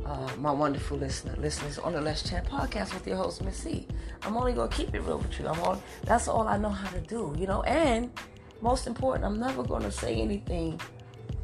[0.07, 3.87] uh, my wonderful listener, listeners on the Let's Chat podcast with your host, Miss C.
[4.23, 5.47] I'm only gonna keep it real with you.
[5.47, 5.83] I'm on.
[6.05, 7.35] That's all I know how to do.
[7.37, 8.11] You know, and
[8.61, 10.81] most important, I'm never going to say anything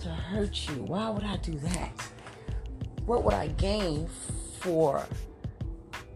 [0.00, 0.82] to hurt you.
[0.84, 1.92] Why would I do that?
[3.06, 4.08] What would I gain
[4.60, 5.04] for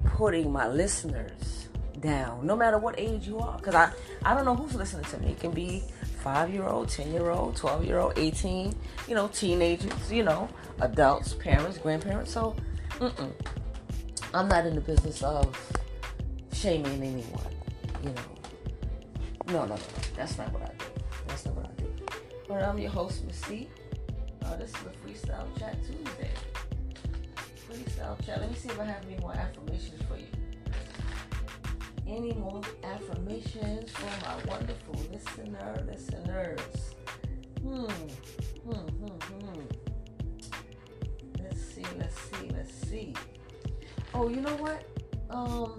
[0.04, 1.68] putting my listeners
[2.00, 3.56] down, no matter what age you are?
[3.58, 3.92] Because I,
[4.24, 5.28] I don't know who's listening to me.
[5.28, 5.82] It can be
[6.22, 8.74] five year old, 10 year old, 12 year old, 18,
[9.06, 10.48] you know, teenagers, you know,
[10.80, 12.32] adults, parents, grandparents.
[12.32, 12.56] So,
[12.98, 13.32] mm-mm.
[14.34, 15.56] I'm not in the business of
[16.52, 17.54] shaming anyone,
[18.02, 18.22] you know.
[19.46, 19.82] No, no, no,
[20.14, 20.77] that's not what I do.
[21.28, 21.70] Instagram.
[22.48, 23.68] But I'm your host, Miss C.
[24.44, 26.30] Uh, this is a Freestyle Chat Tuesday.
[27.68, 28.40] Freestyle Chat.
[28.40, 30.26] Let me see if I have any more affirmations for you.
[32.06, 36.60] Any more affirmations for my wonderful listener, listeners?
[37.60, 37.84] Hmm.
[38.64, 38.72] Hmm.
[38.72, 39.18] Hmm.
[39.34, 39.60] Hmm.
[41.42, 41.84] Let's see.
[41.98, 42.48] Let's see.
[42.50, 43.14] Let's see.
[44.14, 44.84] Oh, you know what?
[45.28, 45.76] Um.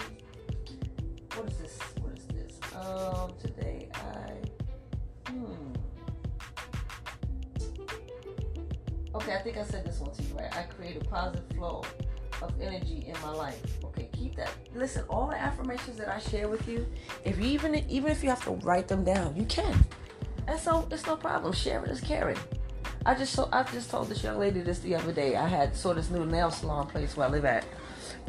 [1.36, 1.80] What is this?
[2.02, 2.60] What is this?
[2.76, 3.34] Um.
[3.42, 4.34] Today I
[5.30, 5.70] hmm.
[9.16, 10.56] Okay, I think I said this one to you, right?
[10.56, 11.84] I create a positive flow
[12.42, 13.60] of energy in my life.
[13.84, 14.50] Okay, keep that.
[14.74, 16.88] Listen, all the affirmations that I share with you,
[17.26, 19.84] if you even even if you have to write them down, you can.
[20.48, 21.54] And so it's no problem.
[21.54, 22.38] Sharing is caring.
[23.06, 25.36] I just so I just told this young lady this the other day.
[25.36, 27.66] I had saw this new nail salon place where I live at,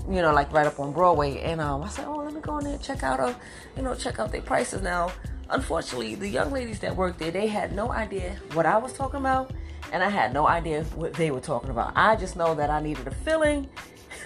[0.08, 2.58] you know, like right up on Broadway, and um, I said, oh, let me go
[2.58, 3.36] in there and check out, a,
[3.76, 4.82] you know, check out their prices.
[4.82, 5.12] Now,
[5.50, 9.20] unfortunately, the young ladies that worked there, they had no idea what I was talking
[9.20, 9.52] about,
[9.92, 11.92] and I had no idea what they were talking about.
[11.96, 13.68] I just know that I needed a filling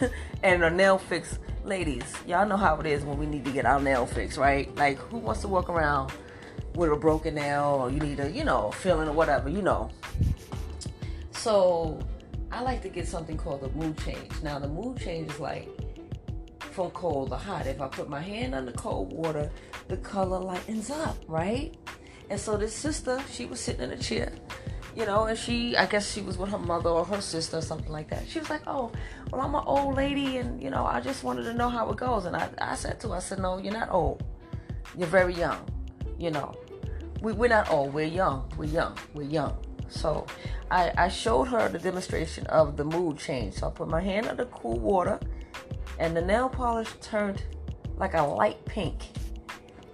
[0.43, 1.39] and a nail fix.
[1.65, 4.75] Ladies, y'all know how it is when we need to get our nail fixed, right?
[4.77, 6.13] Like, who wants to walk around
[6.75, 9.91] with a broken nail or you need a, you know, filling or whatever, you know.
[11.33, 11.99] So
[12.51, 14.31] I like to get something called a mood change.
[14.43, 15.69] Now the mood change is like
[16.75, 17.67] from cold to hot.
[17.67, 19.51] If I put my hand under cold water,
[19.89, 21.75] the color lightens up, right?
[22.31, 24.33] And so this sister, she was sitting in a chair,
[24.97, 27.63] you know, and she, I guess she was with her mother or her sister or
[27.63, 28.29] something like that.
[28.29, 28.91] She was like, oh,
[29.31, 31.97] well, I'm an old lady and, you know, I just wanted to know how it
[31.97, 32.25] goes.
[32.25, 34.25] And I, I said to her, I said, no, you're not old.
[34.97, 35.69] You're very young,
[36.19, 36.55] you know
[37.25, 38.49] we, we're not old, we're young.
[38.57, 38.97] We're young.
[39.15, 39.57] We're young.
[39.89, 40.27] So
[40.71, 43.55] I, I showed her the demonstration of the mood change.
[43.55, 45.19] So I put my hand under cool water
[45.99, 47.43] and the nail polish turned
[47.97, 49.09] like a light pink.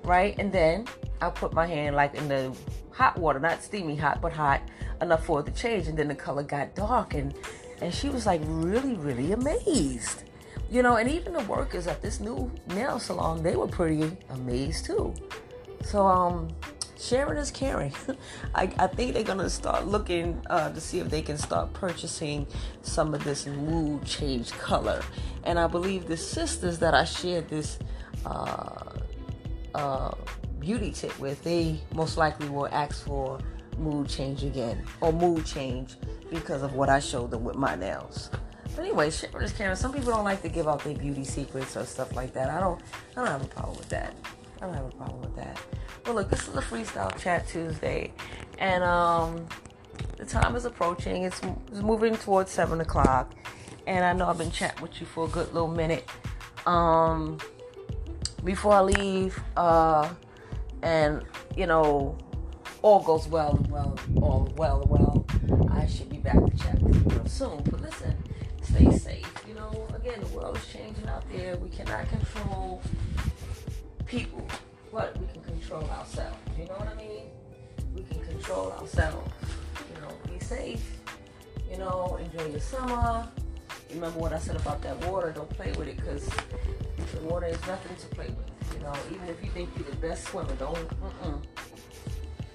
[0.02, 0.34] Right?
[0.38, 0.86] And then
[1.20, 2.56] I put my hand like in the
[2.92, 4.62] hot water, not steamy hot, but hot
[5.00, 5.88] enough for it to change.
[5.88, 7.34] And then the color got dark and
[7.80, 10.24] and she was like really, really amazed.
[10.70, 14.84] You know, and even the workers at this new nail salon, they were pretty amazed
[14.84, 15.14] too.
[15.82, 16.48] So um
[17.00, 17.92] sharing is caring.
[18.54, 22.46] I, I, think they're gonna start looking uh, to see if they can start purchasing
[22.82, 25.02] some of this mood change color.
[25.44, 27.78] And I believe the sisters that I shared this
[28.26, 28.92] uh,
[29.74, 30.14] uh,
[30.58, 33.38] beauty tip with, they most likely will ask for
[33.78, 35.96] mood change again or mood change
[36.30, 38.30] because of what I showed them with my nails.
[38.76, 39.74] But anyway, sharing is caring.
[39.74, 42.50] Some people don't like to give out their beauty secrets or stuff like that.
[42.50, 42.80] I don't.
[43.16, 44.14] I don't have a problem with that.
[44.60, 45.60] I don't have a problem with that.
[46.04, 48.12] But look, this is a freestyle chat Tuesday,
[48.58, 49.46] and um,
[50.16, 51.24] the time is approaching.
[51.24, 53.34] It's, it's moving towards seven o'clock,
[53.86, 56.08] and I know I've been chatting with you for a good little minute.
[56.66, 57.38] Um,
[58.44, 60.08] before I leave, uh,
[60.82, 61.22] and
[61.56, 62.16] you know,
[62.82, 65.26] all goes well and well, all well well.
[65.70, 67.62] I should be back to chat with you real soon.
[67.64, 68.16] But listen,
[68.62, 69.44] stay safe.
[69.48, 71.56] You know, again, the world is changing out there.
[71.56, 72.82] We cannot control
[74.10, 74.44] people
[74.92, 76.36] but we can control ourselves.
[76.58, 77.30] You know what I mean?
[77.94, 79.32] We can control ourselves.
[79.94, 80.98] You know, be safe.
[81.70, 83.28] You know, enjoy your summer.
[83.90, 85.30] Remember what I said about that water.
[85.30, 88.74] Don't play with it because the water is nothing to play with.
[88.74, 90.74] You know, even if you think you're the best swimmer, don't.
[90.74, 91.42] Mm-mm,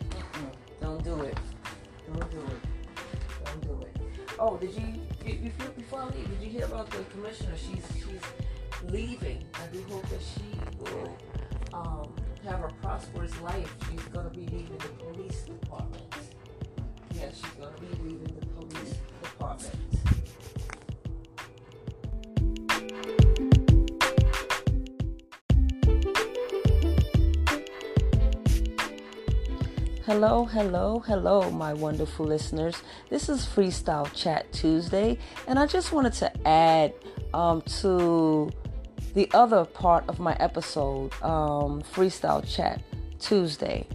[0.09, 0.51] mm-mm,
[0.81, 1.37] don't do it.
[2.07, 3.45] Don't do it.
[3.45, 3.97] Don't do it.
[4.37, 6.29] Oh, did you, you, before I leave?
[6.31, 7.55] Did you hear about the commissioner?
[7.55, 9.43] She's she's leaving.
[9.53, 11.15] I do hope that she will
[11.75, 12.13] um,
[12.45, 16.03] have a prosperous life, she's going to be leaving the police department.
[17.13, 19.75] Yes, she's going to be leaving the police department.
[30.05, 32.83] Hello, hello, hello, my wonderful listeners.
[33.09, 35.17] This is Freestyle Chat Tuesday,
[35.47, 36.93] and I just wanted to add
[37.33, 38.51] um, to
[39.15, 42.81] the other part of my episode, um, Freestyle Chat
[43.17, 43.87] Tuesday.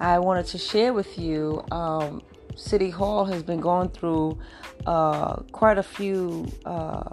[0.00, 2.22] I wanted to share with you um,
[2.56, 4.38] City Hall has been going through
[4.86, 7.10] uh, quite a few uh,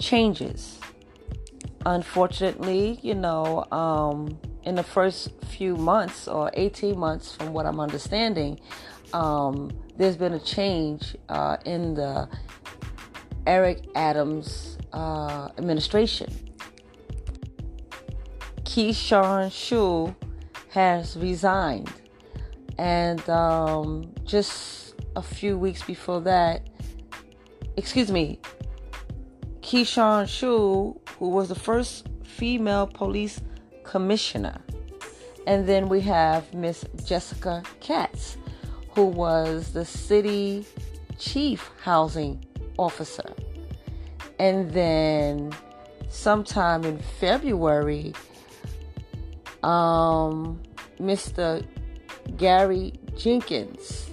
[0.00, 0.78] changes.
[1.84, 7.78] Unfortunately, you know, um, in the first few months or 18 months, from what I'm
[7.78, 8.58] understanding,
[9.12, 12.28] um, there's been a change uh, in the
[13.46, 16.32] Eric Adams uh, administration.
[18.62, 20.14] Keechant Sewell
[20.70, 21.92] has resigned.
[22.78, 26.68] And um, just a few weeks before that,
[27.76, 28.38] excuse me,
[29.62, 33.40] Keechant Sewell, who was the first female police
[33.84, 34.60] commissioner.
[35.46, 38.36] And then we have Miss Jessica Katz,
[38.90, 40.66] who was the city
[41.18, 42.44] chief housing
[42.78, 43.34] officer.
[44.38, 45.52] And then
[46.08, 48.14] sometime in February,
[49.62, 50.60] um,
[51.00, 51.64] Mr.
[52.36, 54.10] Gary Jenkins,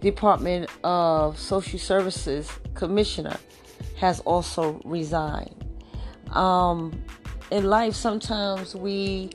[0.00, 3.38] Department of Social Services Commissioner,
[3.98, 5.64] has also resigned.
[6.30, 7.02] Um,
[7.50, 9.30] in life, sometimes we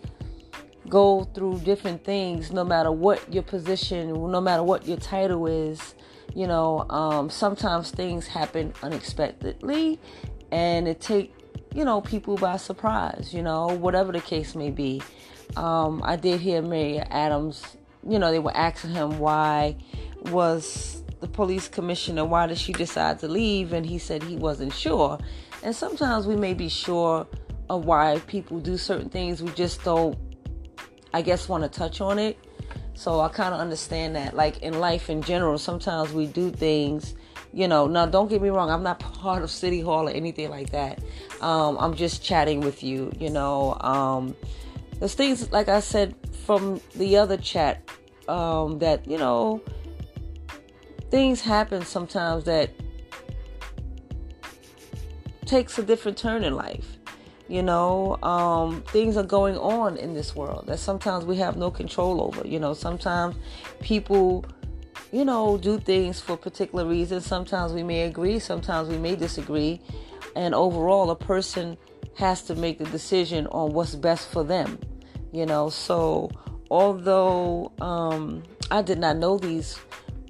[0.89, 5.95] go through different things no matter what your position, no matter what your title is.
[6.37, 9.99] You know, um, sometimes things happen unexpectedly
[10.51, 11.33] and it take
[11.73, 15.01] you know people by surprise you know whatever the case may be.
[15.55, 17.63] Um, i did hear mayor Adams
[18.07, 19.77] you know they were asking him why
[20.25, 23.73] was the police commissioner why did she decide to leave?
[23.73, 25.17] And he said he wasn't sure.
[25.63, 27.25] And sometimes we may be sure
[27.67, 29.41] of why people do certain things.
[29.41, 30.15] We just don't
[31.15, 32.37] i guess want to touch on it
[32.97, 37.13] so i kind of understand that like in life in general sometimes we do things
[37.53, 40.49] you know now don't get me wrong i'm not part of city hall or anything
[40.49, 40.99] like that.
[41.39, 44.35] Um, i'm just chatting with you you know um,
[44.97, 47.87] there's things like i said from the other chat
[48.27, 49.61] um, that you know
[51.11, 52.71] things happen sometimes that
[55.45, 56.96] takes a different turn in life
[57.47, 61.71] you know um, things are going on in this world that sometimes we have no
[61.71, 63.35] control over you know sometimes
[63.81, 64.45] people
[65.11, 67.25] you know, do things for particular reasons.
[67.25, 69.81] Sometimes we may agree, sometimes we may disagree.
[70.35, 71.77] And overall, a person
[72.15, 74.79] has to make the decision on what's best for them,
[75.31, 75.69] you know.
[75.69, 76.29] So,
[76.69, 79.79] although um, I did not know these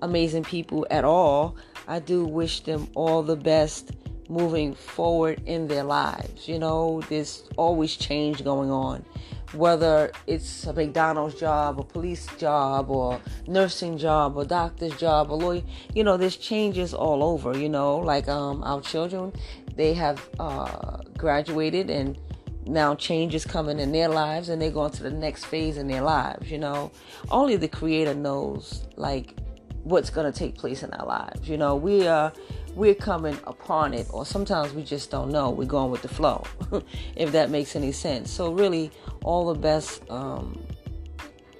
[0.01, 1.55] amazing people at all,
[1.87, 3.91] I do wish them all the best
[4.29, 6.47] moving forward in their lives.
[6.47, 9.05] You know, there's always change going on
[9.53, 15.37] whether it's a McDonald's job, a police job, or nursing job, or doctor's job, or
[15.37, 15.61] lawyer.
[15.93, 17.57] You know, there's changes all over.
[17.57, 19.31] You know, like um, our children,
[19.75, 22.17] they have uh, graduated and
[22.65, 25.87] now change is coming in their lives and they're going to the next phase in
[25.87, 26.91] their lives you know
[27.31, 29.37] only the creator knows like
[29.83, 32.33] what's going to take place in our lives you know we are
[32.77, 35.49] we're coming upon it, or sometimes we just don't know.
[35.49, 36.43] We're going with the flow,
[37.15, 38.29] if that makes any sense.
[38.29, 38.91] So, really,
[39.23, 40.61] all the best um,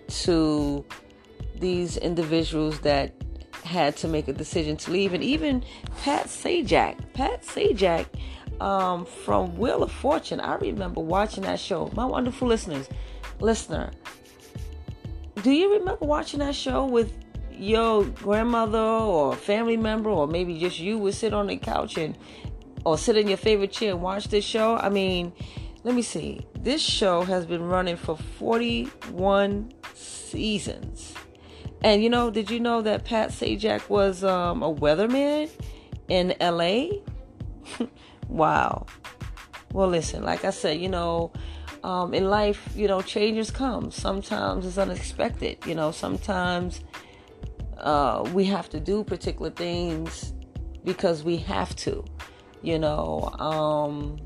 [0.07, 0.85] to
[1.55, 3.13] these individuals that
[3.63, 5.63] had to make a decision to leave, and even
[6.03, 7.13] Pat Sajak.
[7.13, 8.05] Pat Sajak
[8.61, 10.39] um, from Wheel of Fortune.
[10.39, 11.91] I remember watching that show.
[11.95, 12.87] My wonderful listeners,
[13.39, 13.91] listener,
[15.41, 17.11] do you remember watching that show with
[17.59, 22.17] your grandmother or family member or maybe just you would sit on the couch and
[22.85, 24.77] or sit in your favorite chair and watch this show.
[24.77, 25.33] I mean,
[25.83, 26.45] let me see.
[26.59, 31.13] This show has been running for 41 seasons.
[31.81, 35.49] And you know, did you know that Pat Sajak was um, a weatherman
[36.07, 36.97] in LA?
[38.27, 38.85] wow.
[39.73, 41.31] Well, listen, like I said, you know,
[41.83, 43.91] um, in life, you know, changes come.
[43.91, 45.57] Sometimes it's unexpected.
[45.65, 46.81] You know, sometimes
[47.79, 50.33] uh, we have to do particular things
[50.83, 52.03] because we have to,
[52.61, 53.29] you know.
[53.39, 54.17] Um,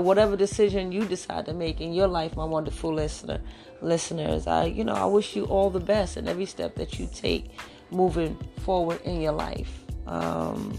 [0.00, 3.40] whatever decision you decide to make in your life, my wonderful listener,
[3.82, 7.08] listeners, I, you know, I wish you all the best in every step that you
[7.12, 7.50] take
[7.90, 9.84] moving forward in your life.
[10.06, 10.78] Um,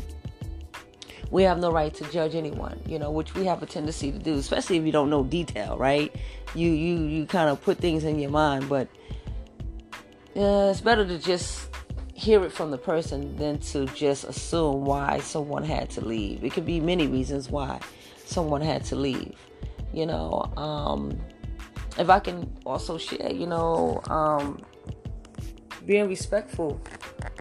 [1.30, 4.20] we have no right to judge anyone, you know, which we have a tendency to
[4.20, 6.16] do, especially if you don't know detail, right?
[6.54, 8.88] You you you kind of put things in your mind, but
[10.36, 11.70] yeah, it's better to just
[12.14, 16.44] hear it from the person than to just assume why someone had to leave.
[16.44, 17.80] It could be many reasons why
[18.26, 19.36] someone had to leave.
[19.94, 21.20] You know, um,
[21.98, 24.64] if I can also share, you know, um,
[25.86, 26.82] being respectful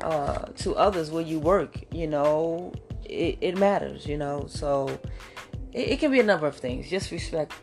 [0.03, 2.73] uh, to others where you work, you know,
[3.05, 4.47] it, it matters, you know.
[4.49, 4.89] So
[5.73, 6.91] it, it can be a number of things.
[6.91, 7.55] Just respect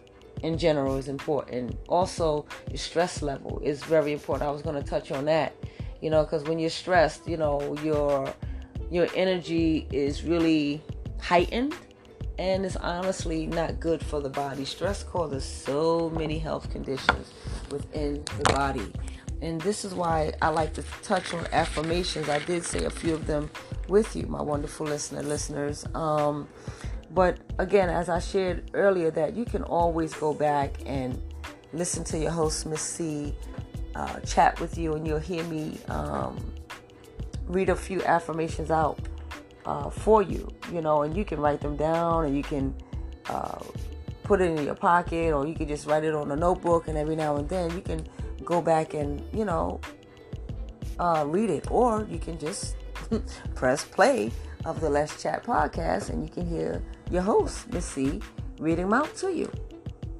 [0.44, 1.78] in general is important.
[1.88, 4.48] Also, your stress level is very important.
[4.48, 5.54] I was going to touch on that,
[6.02, 8.34] you know, because when you're stressed, you know, your
[8.92, 10.82] your energy is really
[11.22, 11.76] heightened
[12.40, 14.66] and it's honestly not good for the body.
[14.66, 17.34] Stress causes so many health conditions
[17.70, 18.92] within the body.
[19.42, 22.30] And this is why I like to touch on affirmations.
[22.30, 23.50] I did say a few of them
[23.88, 25.86] with you, my wonderful listener listeners.
[25.94, 26.48] Um,
[27.12, 31.20] but again, as I shared earlier, that you can always go back and
[31.74, 33.34] listen to your host, Miss C,
[33.95, 36.53] uh, chat with you, and you'll hear me um,
[37.47, 38.99] read a few affirmations out
[39.66, 42.74] uh, for you, you know, and you can write them down and you can
[43.28, 43.60] uh,
[44.24, 46.97] put it in your pocket or you can just write it on a notebook, and
[46.97, 48.05] every now and then you can
[48.43, 49.80] go back and, you know,
[50.99, 52.76] uh, read it, or you can just
[53.55, 54.32] press play
[54.66, 58.22] of the Let's Chat podcast and you can hear your host, Miss C,
[58.60, 59.51] reading them out to you.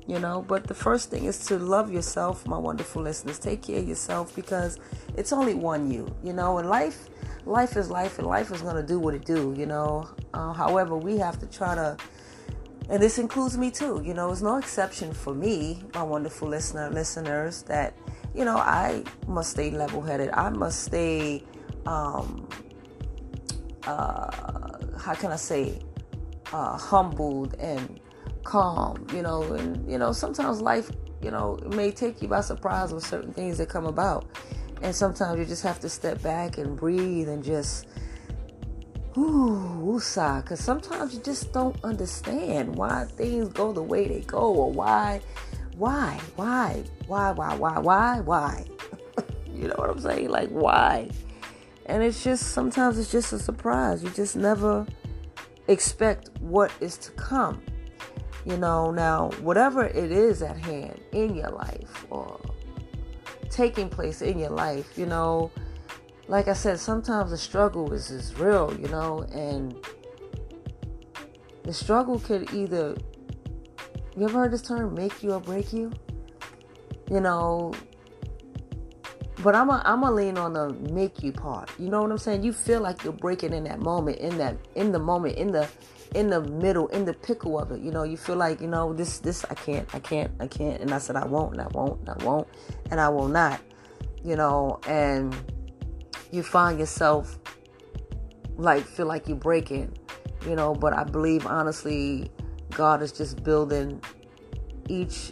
[0.08, 3.38] You know, but the first thing is to love yourself, my wonderful listeners.
[3.38, 4.80] Take care of yourself because
[5.16, 6.08] it's only one you.
[6.24, 7.10] You know, and life,
[7.46, 9.54] life is life, and life is gonna do what it do.
[9.56, 10.10] You know.
[10.34, 11.96] Uh, however, we have to try to
[12.90, 14.02] and this includes me too.
[14.04, 17.94] You know, it's no exception for me, my wonderful listener listeners, that
[18.34, 20.32] you know I must stay level-headed.
[20.34, 21.44] I must stay.
[21.86, 22.48] Um,
[23.86, 25.82] uh, how can I say?
[26.52, 28.00] Uh, humbled and
[28.44, 29.06] calm.
[29.14, 30.90] You know, and you know sometimes life,
[31.22, 34.26] you know, may take you by surprise with certain things that come about,
[34.82, 37.88] and sometimes you just have to step back and breathe and just
[39.18, 44.54] Ooh, sigh, because sometimes you just don't understand why things go the way they go,
[44.54, 45.20] or why,
[45.76, 48.66] why, why, why, why, why, why, why.
[49.54, 50.30] you know what I'm saying?
[50.30, 51.10] Like why?
[51.90, 54.04] And it's just sometimes it's just a surprise.
[54.04, 54.86] You just never
[55.68, 57.64] expect what is to come.
[58.46, 62.40] You know, now whatever it is at hand in your life or
[63.50, 65.52] taking place in your life, you know,
[66.28, 69.76] like I said, sometimes the struggle is, is real, you know, and
[71.64, 72.96] the struggle could either,
[74.16, 75.92] you ever heard this term, make you or break you?
[77.10, 77.74] You know,
[79.44, 81.70] but I'm a, I'm a lean on the make you part.
[81.80, 82.44] You know what I'm saying?
[82.44, 85.68] You feel like you're breaking in that moment, in that, in the moment, in the,
[86.16, 87.82] in the middle, in the pickle of it.
[87.82, 90.82] You know, you feel like, you know, this, this, I can't, I can't, I can't.
[90.82, 92.48] And I said, I won't, and I won't, and I won't,
[92.92, 93.62] and I will not,
[94.24, 95.36] you know, and,
[96.32, 97.40] you find yourself
[98.58, 99.98] like feel like you're breaking,
[100.46, 102.32] you know, but I believe honestly
[102.72, 104.02] God is just building
[104.88, 105.32] each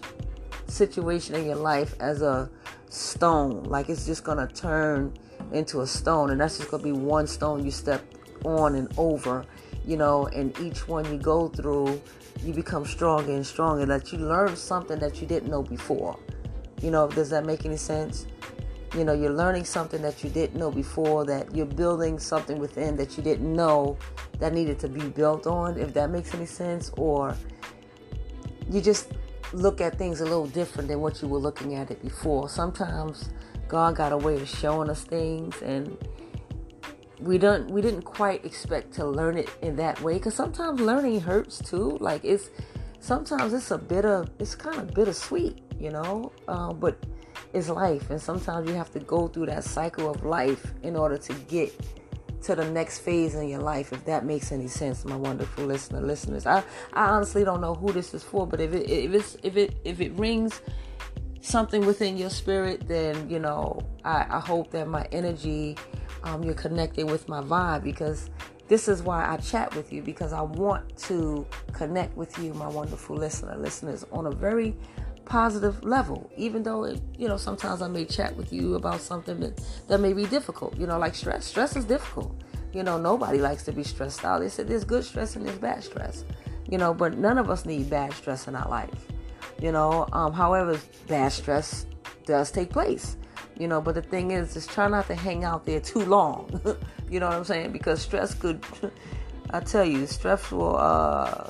[0.67, 2.49] situation in your life as a
[2.89, 3.63] stone.
[3.63, 5.13] Like it's just gonna turn
[5.51, 8.03] into a stone and that's just gonna be one stone you step
[8.45, 9.45] on and over,
[9.85, 12.01] you know, and each one you go through
[12.43, 16.17] you become stronger and stronger that you learn something that you didn't know before.
[16.81, 18.27] You know, does that make any sense?
[18.95, 22.95] you know you're learning something that you didn't know before that you're building something within
[22.95, 23.97] that you didn't know
[24.39, 27.35] that needed to be built on if that makes any sense or
[28.69, 29.11] you just
[29.53, 33.29] look at things a little different than what you were looking at it before sometimes
[33.67, 35.97] god got a way of showing us things and
[37.19, 41.19] we don't we didn't quite expect to learn it in that way because sometimes learning
[41.19, 42.49] hurts too like it's
[42.99, 46.97] sometimes it's a bit of it's kind of bittersweet you know uh, but
[47.53, 48.09] it's life.
[48.09, 51.73] And sometimes you have to go through that cycle of life in order to get
[52.43, 56.01] to the next phase in your life, if that makes any sense, my wonderful listener
[56.01, 56.45] listeners.
[56.45, 56.63] I,
[56.93, 59.75] I honestly don't know who this is for, but if it if it's if it
[59.83, 60.61] if it rings
[61.41, 65.77] something within your spirit, then you know I, I hope that my energy
[66.23, 68.29] um, you're connecting with my vibe because
[68.67, 72.67] this is why I chat with you because I want to connect with you, my
[72.67, 74.75] wonderful listener listeners, on a very
[75.28, 79.39] positive level, even though it, you know sometimes I may chat with you about something
[79.41, 80.78] that that may be difficult.
[80.78, 81.45] You know, like stress.
[81.45, 82.36] Stress is difficult.
[82.73, 84.39] You know, nobody likes to be stressed out.
[84.39, 86.23] They said there's good stress and there's bad stress.
[86.69, 89.07] You know, but none of us need bad stress in our life.
[89.61, 91.86] You know, um, however, bad stress
[92.25, 93.17] does take place.
[93.57, 96.61] You know, but the thing is, just try not to hang out there too long.
[97.09, 97.71] you know what I'm saying?
[97.71, 98.63] Because stress could,
[99.49, 101.49] I tell you, stress will uh,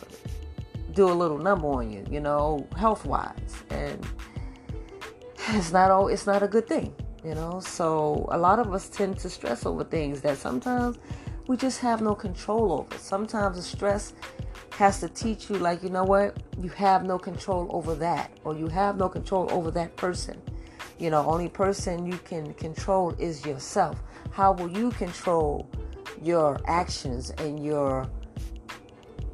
[0.98, 3.54] do a little number on you, you know, health wise.
[3.70, 4.04] And
[5.50, 6.94] it's not all it's not a good thing,
[7.24, 7.60] you know.
[7.60, 10.98] So a lot of us tend to stress over things that sometimes
[11.48, 12.98] we just have no control over.
[12.98, 14.14] Sometimes the stress
[14.72, 18.56] has to teach you like, you know what, you have no control over that, or
[18.56, 20.42] you have no control over that person.
[21.00, 24.02] You know, only person you can control is yourself.
[24.32, 25.70] How will you control
[26.24, 28.10] your actions and your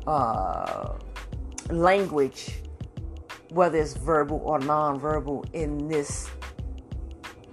[0.06, 0.98] uh
[1.70, 2.62] language,
[3.50, 6.30] whether it's verbal or non-verbal, in this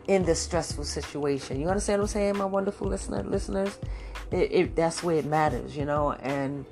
[0.07, 1.61] in this stressful situation.
[1.61, 3.79] You understand what I'm saying, my wonderful listener listeners?
[4.33, 6.13] It, it, that's where it matters, you know.
[6.13, 6.65] And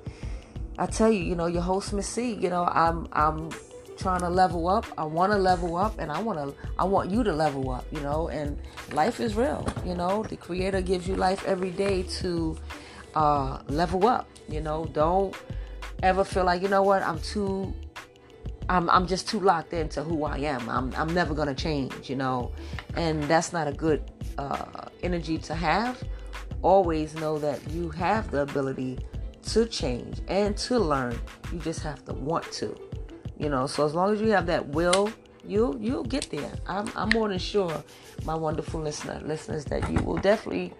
[0.78, 3.50] I tell you, you know, your host Miss C, you know, I'm I'm
[3.96, 4.86] trying to level up.
[4.96, 7.84] I want to level up, and I want to I want you to level up,
[7.92, 8.28] you know.
[8.28, 8.58] And
[8.92, 10.22] life is real, you know.
[10.22, 12.56] The Creator gives you life every day to
[13.14, 14.28] uh, level up.
[14.48, 15.36] You know, don't
[16.02, 17.74] ever feel like, you know what, I'm too
[18.68, 20.68] I'm I'm just too locked into who I am.
[20.68, 22.52] I'm I'm never gonna change, you know,
[22.96, 26.02] and that's not a good uh, energy to have.
[26.62, 28.98] Always know that you have the ability
[29.42, 31.18] to change and to learn.
[31.52, 32.76] You just have to want to,
[33.38, 33.66] you know.
[33.66, 35.10] So as long as you have that will,
[35.46, 36.52] you'll you'll get there.
[36.66, 37.82] I'm I'm more than sure,
[38.24, 40.74] my wonderful listener listeners, that you will definitely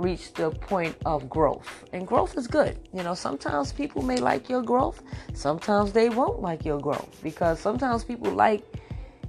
[0.00, 1.84] reach the point of growth.
[1.92, 2.78] And growth is good.
[2.92, 5.02] You know, sometimes people may like your growth,
[5.34, 8.64] sometimes they won't like your growth because sometimes people like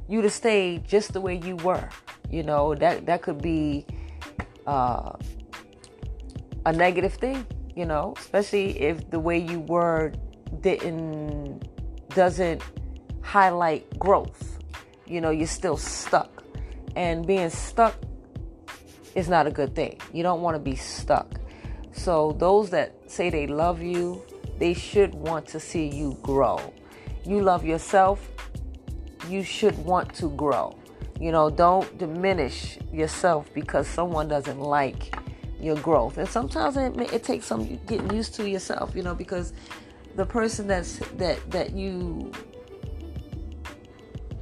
[0.07, 1.88] you to stay just the way you were.
[2.30, 3.86] You know, that that could be
[4.67, 5.13] uh,
[6.65, 7.45] a negative thing,
[7.76, 10.13] you know, especially if the way you were
[10.61, 11.67] didn't
[12.09, 12.61] doesn't
[13.22, 14.59] highlight growth.
[15.05, 16.43] You know, you're still stuck.
[16.95, 17.95] And being stuck
[19.16, 19.97] is not a good thing.
[20.14, 21.39] You don't want to be stuck.
[21.93, 24.24] So, those that say they love you,
[24.59, 26.74] they should want to see you grow.
[27.26, 28.30] You love yourself,
[29.28, 30.78] you should want to grow.
[31.20, 35.16] You know, don't diminish yourself because someone doesn't like
[35.59, 36.18] your growth.
[36.18, 39.53] And sometimes it, it takes some getting used to yourself, you know, because
[40.16, 42.32] the person that's that that you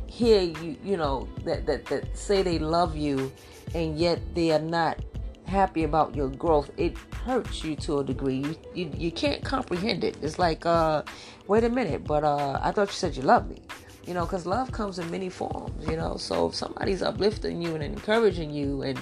[0.07, 3.31] hear you you know that that that say they love you
[3.75, 4.99] and yet they are not
[5.45, 6.69] happy about your growth.
[6.77, 8.37] It hurts you to a degree.
[8.37, 10.17] You you, you can't comprehend it.
[10.21, 11.03] It's like uh
[11.47, 13.61] wait a minute but uh i thought you said you love me.
[14.05, 16.17] You know because love comes in many forms you know?
[16.17, 18.99] So if somebody's uplifting you and encouraging you and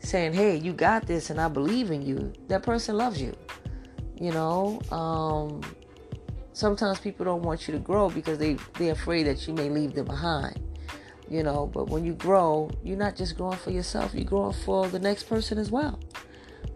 [0.00, 3.34] saying hey you got this and i believe in you that person loves you
[4.20, 4.80] you know?
[4.90, 5.60] Um
[6.52, 9.94] sometimes people don't want you to grow because they they're afraid that you may leave
[9.94, 10.58] them behind
[11.30, 14.88] you know but when you grow you're not just growing for yourself you're growing for
[14.88, 15.98] the next person as well.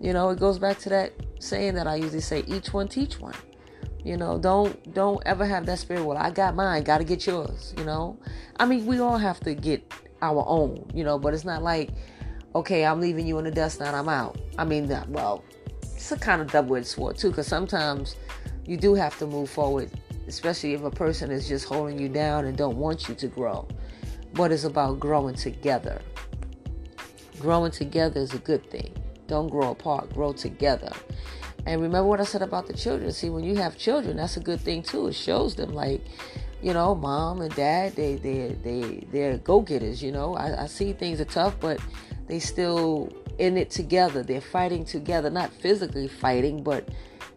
[0.00, 3.20] You know it goes back to that saying that i usually say each one teach
[3.20, 3.34] one.
[4.04, 7.72] You know don't don't ever have that spirit well i got mine gotta get yours
[7.78, 8.18] you know?
[8.56, 11.90] I mean we all have to get our own you know but it's not like
[12.54, 14.38] okay i'm leaving you in the dust now i'm out.
[14.58, 15.44] I mean that well
[15.82, 18.16] it's a kind of double-edged sword too because sometimes
[18.66, 19.90] you do have to move forward
[20.26, 23.66] especially if a person is just holding you down and don't want you to grow
[24.34, 26.00] but it's about growing together.
[27.38, 28.94] Growing together is a good thing.
[29.26, 30.92] Don't grow apart, grow together.
[31.66, 33.12] And remember what I said about the children.
[33.12, 35.08] See, when you have children, that's a good thing too.
[35.08, 36.04] It shows them like,
[36.60, 40.02] you know, mom and dad, they they they they're go getters.
[40.02, 41.80] You know, I, I see things are tough, but
[42.26, 44.22] they still in it together.
[44.22, 46.88] They're fighting together, not physically fighting, but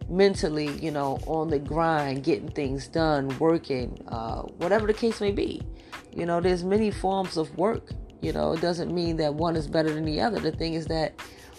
[0.08, 5.32] mentally, you know, on the grind, getting things done, working, uh, whatever the case may
[5.32, 5.62] be.
[6.16, 7.90] You know, there's many forms of work.
[8.22, 10.40] You know, it doesn't mean that one is better than the other.
[10.40, 11.12] The thing is that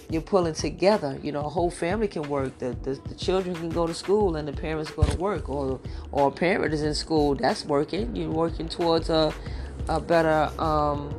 [0.09, 1.19] you're pulling together.
[1.21, 2.57] You know, a whole family can work.
[2.57, 5.79] The, the, the children can go to school and the parents go to work, or
[6.11, 7.35] or a parent is in school.
[7.35, 8.15] That's working.
[8.15, 9.31] You're working towards a
[9.87, 10.51] a better.
[10.59, 11.13] Um,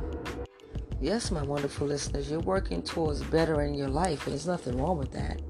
[0.99, 4.97] yes, my wonderful listeners, you're working towards better in your life, and there's nothing wrong
[4.97, 5.41] with that.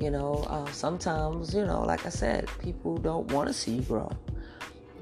[0.00, 3.82] You know, uh, sometimes you know, like I said, people don't want to see you
[3.82, 4.10] grow.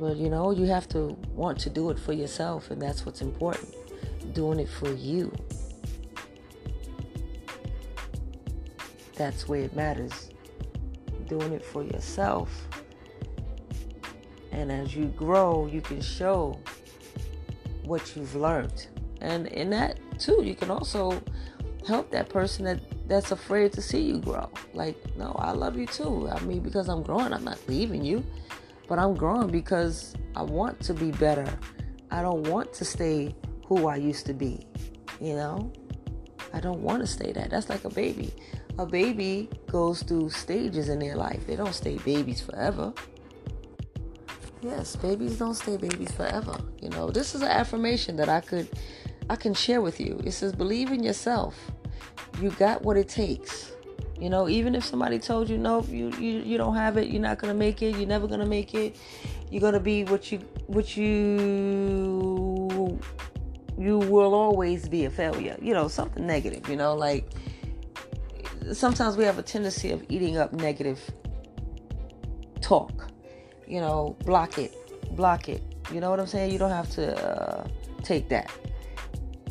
[0.01, 3.21] But you know, you have to want to do it for yourself, and that's what's
[3.21, 3.75] important.
[4.33, 5.31] Doing it for you.
[9.15, 10.31] That's where it matters.
[11.29, 12.51] Doing it for yourself.
[14.53, 16.59] And as you grow, you can show
[17.85, 18.87] what you've learned.
[19.21, 21.23] And in that too, you can also
[21.87, 24.49] help that person that that's afraid to see you grow.
[24.73, 26.29] Like, no, I love you too.
[26.29, 28.25] I mean, because I'm growing, I'm not leaving you.
[28.91, 31.47] But I'm growing because I want to be better.
[32.11, 34.67] I don't want to stay who I used to be.
[35.21, 35.73] You know?
[36.53, 37.51] I don't want to stay that.
[37.51, 38.35] That's like a baby.
[38.81, 41.47] A baby goes through stages in their life.
[41.47, 42.93] They don't stay babies forever.
[44.61, 46.59] Yes, babies don't stay babies forever.
[46.83, 48.69] You know, this is an affirmation that I could
[49.31, 50.21] I can share with you.
[50.25, 51.55] It says believe in yourself.
[52.41, 53.71] You got what it takes.
[54.21, 57.23] You know, even if somebody told you no, you you, you don't have it, you're
[57.23, 58.97] not gonna make it, you're never gonna make it,
[59.51, 62.99] you're gonna be what you what you
[63.79, 65.57] you will always be a failure.
[65.63, 67.31] You know, something negative, you know, like
[68.75, 71.01] sometimes we have a tendency of eating up negative
[72.61, 73.07] talk.
[73.67, 74.75] You know, block it,
[75.17, 75.63] block it.
[75.93, 76.53] You know what I'm saying?
[76.53, 77.67] You don't have to uh,
[78.03, 78.53] take that.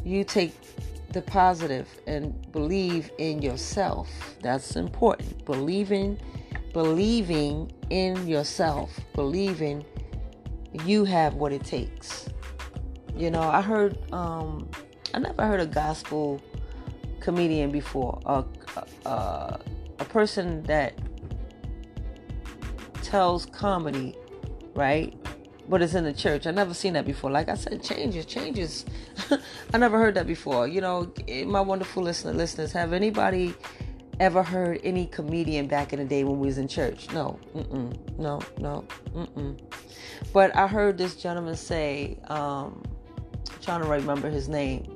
[0.05, 0.53] You take
[1.12, 4.10] the positive and believe in yourself.
[4.41, 5.45] That's important.
[5.45, 6.20] Believing
[6.74, 9.84] believing in yourself, believing
[10.86, 12.30] you have what it takes.
[13.16, 14.70] You know, I heard um
[15.14, 16.41] I never heard a gospel
[17.20, 18.20] comedian before.
[18.26, 18.43] A
[19.05, 19.60] a,
[19.99, 20.93] a person that
[23.01, 24.16] tells comedy,
[24.76, 25.14] right?
[25.70, 26.47] But it's in the church.
[26.47, 27.30] I never seen that before.
[27.30, 28.86] Like I said, changes, changes.
[29.74, 30.67] I never heard that before.
[30.67, 31.13] You know,
[31.45, 33.53] my wonderful listener, listeners, have anybody
[34.20, 37.11] ever heard any comedian back in the day when we was in church?
[37.13, 39.59] No, mm-mm, no, no, mm-mm.
[40.34, 42.84] But I heard this gentleman say, um,
[43.61, 44.95] trying to remember his name.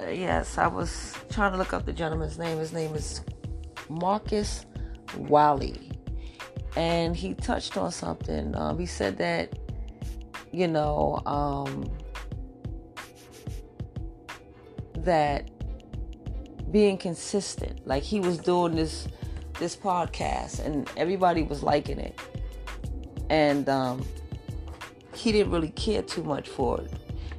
[0.00, 2.56] Uh, yes, I was trying to look up the gentleman's name.
[2.58, 3.22] His name is
[3.88, 4.64] Marcus
[5.16, 5.89] Wiley
[6.76, 8.54] and he touched on something.
[8.56, 9.58] Um, he said that,
[10.52, 11.90] you know, um,
[14.96, 15.50] that
[16.70, 19.08] being consistent, like he was doing this
[19.58, 22.18] this podcast, and everybody was liking it,
[23.28, 24.06] and um,
[25.14, 26.92] he didn't really care too much for it.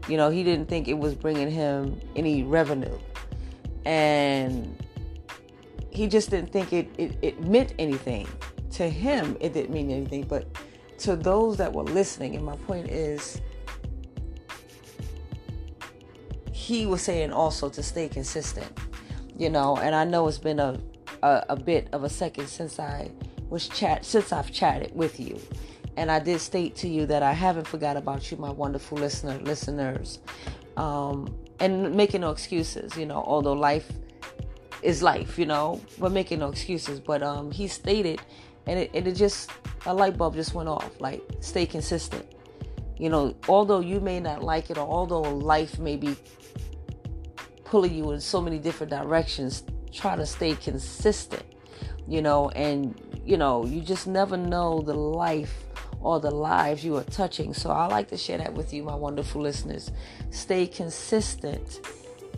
[0.08, 2.98] You know, he didn't think it was bringing him any revenue,
[3.86, 4.78] and
[5.90, 8.28] he just didn't think it, it, it meant anything.
[8.72, 10.48] To him, it didn't mean anything, but
[11.00, 13.42] to those that were listening, and my point is,
[16.52, 18.72] he was saying also to stay consistent,
[19.38, 20.80] you know, and I know it's been a,
[21.24, 23.12] a, a bit of a second since I
[23.50, 25.40] was chat since I've chatted with you.
[25.98, 29.38] And I did state to you that I haven't forgot about you, my wonderful listener
[29.40, 30.20] listeners.
[30.78, 33.92] Um, and making no excuses, you know, although life
[34.82, 37.00] is life, you know, but making no excuses.
[37.00, 38.22] But um, he stated,
[38.68, 39.52] and it, it just
[39.86, 41.00] a light bulb just went off.
[41.00, 42.26] Like, stay consistent.
[42.98, 46.16] You know, although you may not like it, or although life may be
[47.64, 51.44] pulling you in so many different directions, try to stay consistent.
[52.08, 55.66] You know, and you know, you just never know the life
[56.02, 57.54] or the lives you are touching.
[57.54, 59.92] So I like to share that with you, my wonderful listeners.
[60.32, 61.80] Stay consistent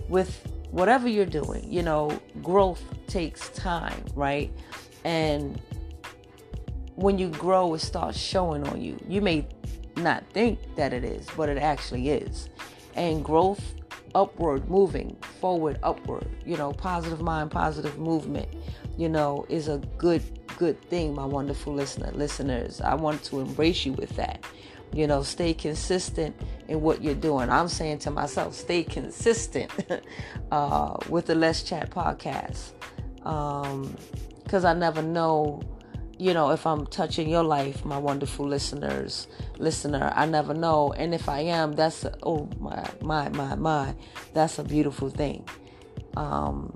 [0.10, 4.52] with whatever you're doing, you know, growth takes time, right?
[5.04, 5.62] And
[6.96, 9.00] when you grow, it starts showing on you.
[9.08, 9.48] You may
[9.98, 12.50] not think that it is, but it actually is.
[12.96, 13.74] And growth,
[14.16, 18.48] upward, moving forward, upward, you know, positive mind, positive movement,
[18.98, 20.22] you know, is a good,
[20.58, 22.82] good thing, my wonderful listener, listeners.
[22.82, 24.44] I want to embrace you with that.
[24.94, 27.50] You know, stay consistent in what you're doing.
[27.50, 29.72] I'm saying to myself, stay consistent
[30.52, 32.74] uh, with the Let's Chat podcast.
[33.16, 35.64] Because um, I never know,
[36.18, 40.12] you know, if I'm touching your life, my wonderful listeners, listener.
[40.16, 40.94] I never know.
[40.94, 43.96] And if I am, that's, a, oh my, my, my, my,
[44.34, 45.48] that's a beautiful thing.
[46.16, 46.76] Um,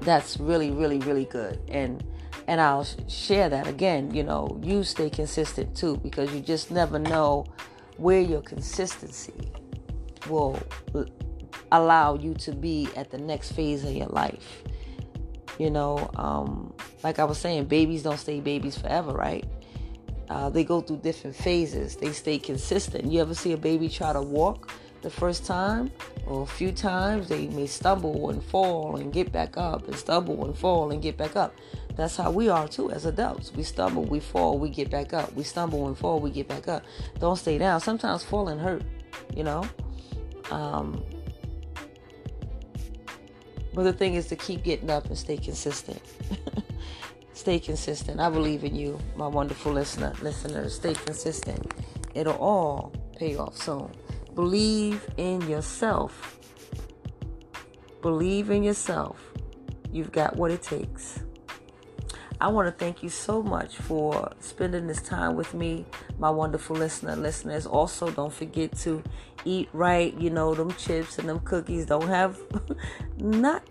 [0.00, 1.60] that's really, really, really good.
[1.68, 2.04] And
[2.48, 4.12] and I'll share that again.
[4.12, 7.46] You know, you stay consistent too because you just never know
[7.96, 9.52] where your consistency
[10.28, 10.58] will
[11.70, 14.62] allow you to be at the next phase of your life.
[15.62, 19.44] You know, um, like I was saying, babies don't stay babies forever, right?
[20.28, 21.94] Uh, they go through different phases.
[21.94, 23.04] They stay consistent.
[23.04, 25.92] You ever see a baby try to walk the first time
[26.26, 27.28] or a few times?
[27.28, 31.16] They may stumble and fall and get back up, and stumble and fall and get
[31.16, 31.54] back up.
[31.94, 33.52] That's how we are too as adults.
[33.54, 35.32] We stumble, we fall, we get back up.
[35.36, 36.82] We stumble and fall, we get back up.
[37.20, 37.80] Don't stay down.
[37.80, 38.82] Sometimes falling hurt,
[39.32, 39.64] you know.
[40.50, 41.04] Um,
[43.74, 46.00] but the thing is to keep getting up and stay consistent.
[47.32, 48.20] stay consistent.
[48.20, 50.74] I believe in you, my wonderful listener, listeners.
[50.74, 51.72] Stay consistent.
[52.14, 53.90] It'll all pay off soon.
[54.34, 56.38] Believe in yourself.
[58.00, 59.32] Believe in yourself.
[59.92, 61.20] You've got what it takes.
[62.40, 65.86] I want to thank you so much for spending this time with me,
[66.18, 67.66] my wonderful listener listeners.
[67.66, 69.00] Also, don't forget to
[69.44, 70.14] eat right.
[70.18, 72.38] You know, them chips and them cookies don't have
[73.18, 73.62] not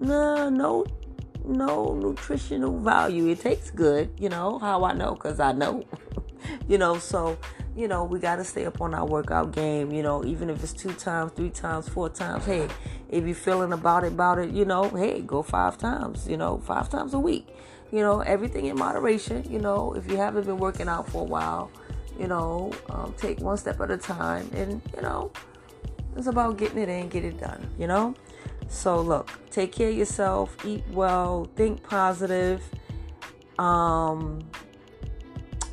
[0.00, 0.86] no no
[1.44, 3.28] no nutritional value.
[3.28, 4.58] It tastes good, you know.
[4.58, 5.14] How I know?
[5.14, 5.84] Cause I know.
[6.68, 7.38] you know, so
[7.76, 9.92] you know we got to stay up on our workout game.
[9.92, 12.44] You know, even if it's two times, three times, four times.
[12.44, 12.68] Hey,
[13.08, 16.28] if you're feeling about it, about it, you know, hey, go five times.
[16.28, 17.48] You know, five times a week
[17.94, 19.44] you know, everything in moderation.
[19.48, 21.70] You know, if you haven't been working out for a while,
[22.18, 24.48] you know, um, take one step at a time.
[24.54, 25.32] And, you know,
[26.16, 28.14] it's about getting it in, get it done, you know?
[28.68, 32.62] So, look, take care of yourself, eat well, think positive,
[33.58, 34.48] um,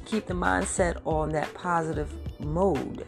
[0.05, 3.05] keep the mindset on that positive mode,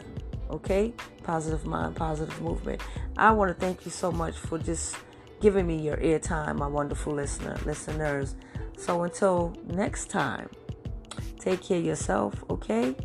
[0.50, 0.94] okay?
[1.24, 2.82] Positive mind, positive movement.
[3.18, 4.96] I want to thank you so much for just
[5.42, 8.36] giving me your airtime, my wonderful listener, listeners.
[8.78, 10.50] So until next time,
[11.40, 12.96] take care of yourself, okay?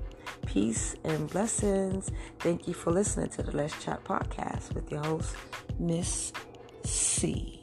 [0.46, 2.10] Peace and blessings.
[2.40, 5.34] Thank you for listening to the Let's Chat podcast with your host,
[5.78, 6.32] Miss
[6.84, 7.57] C.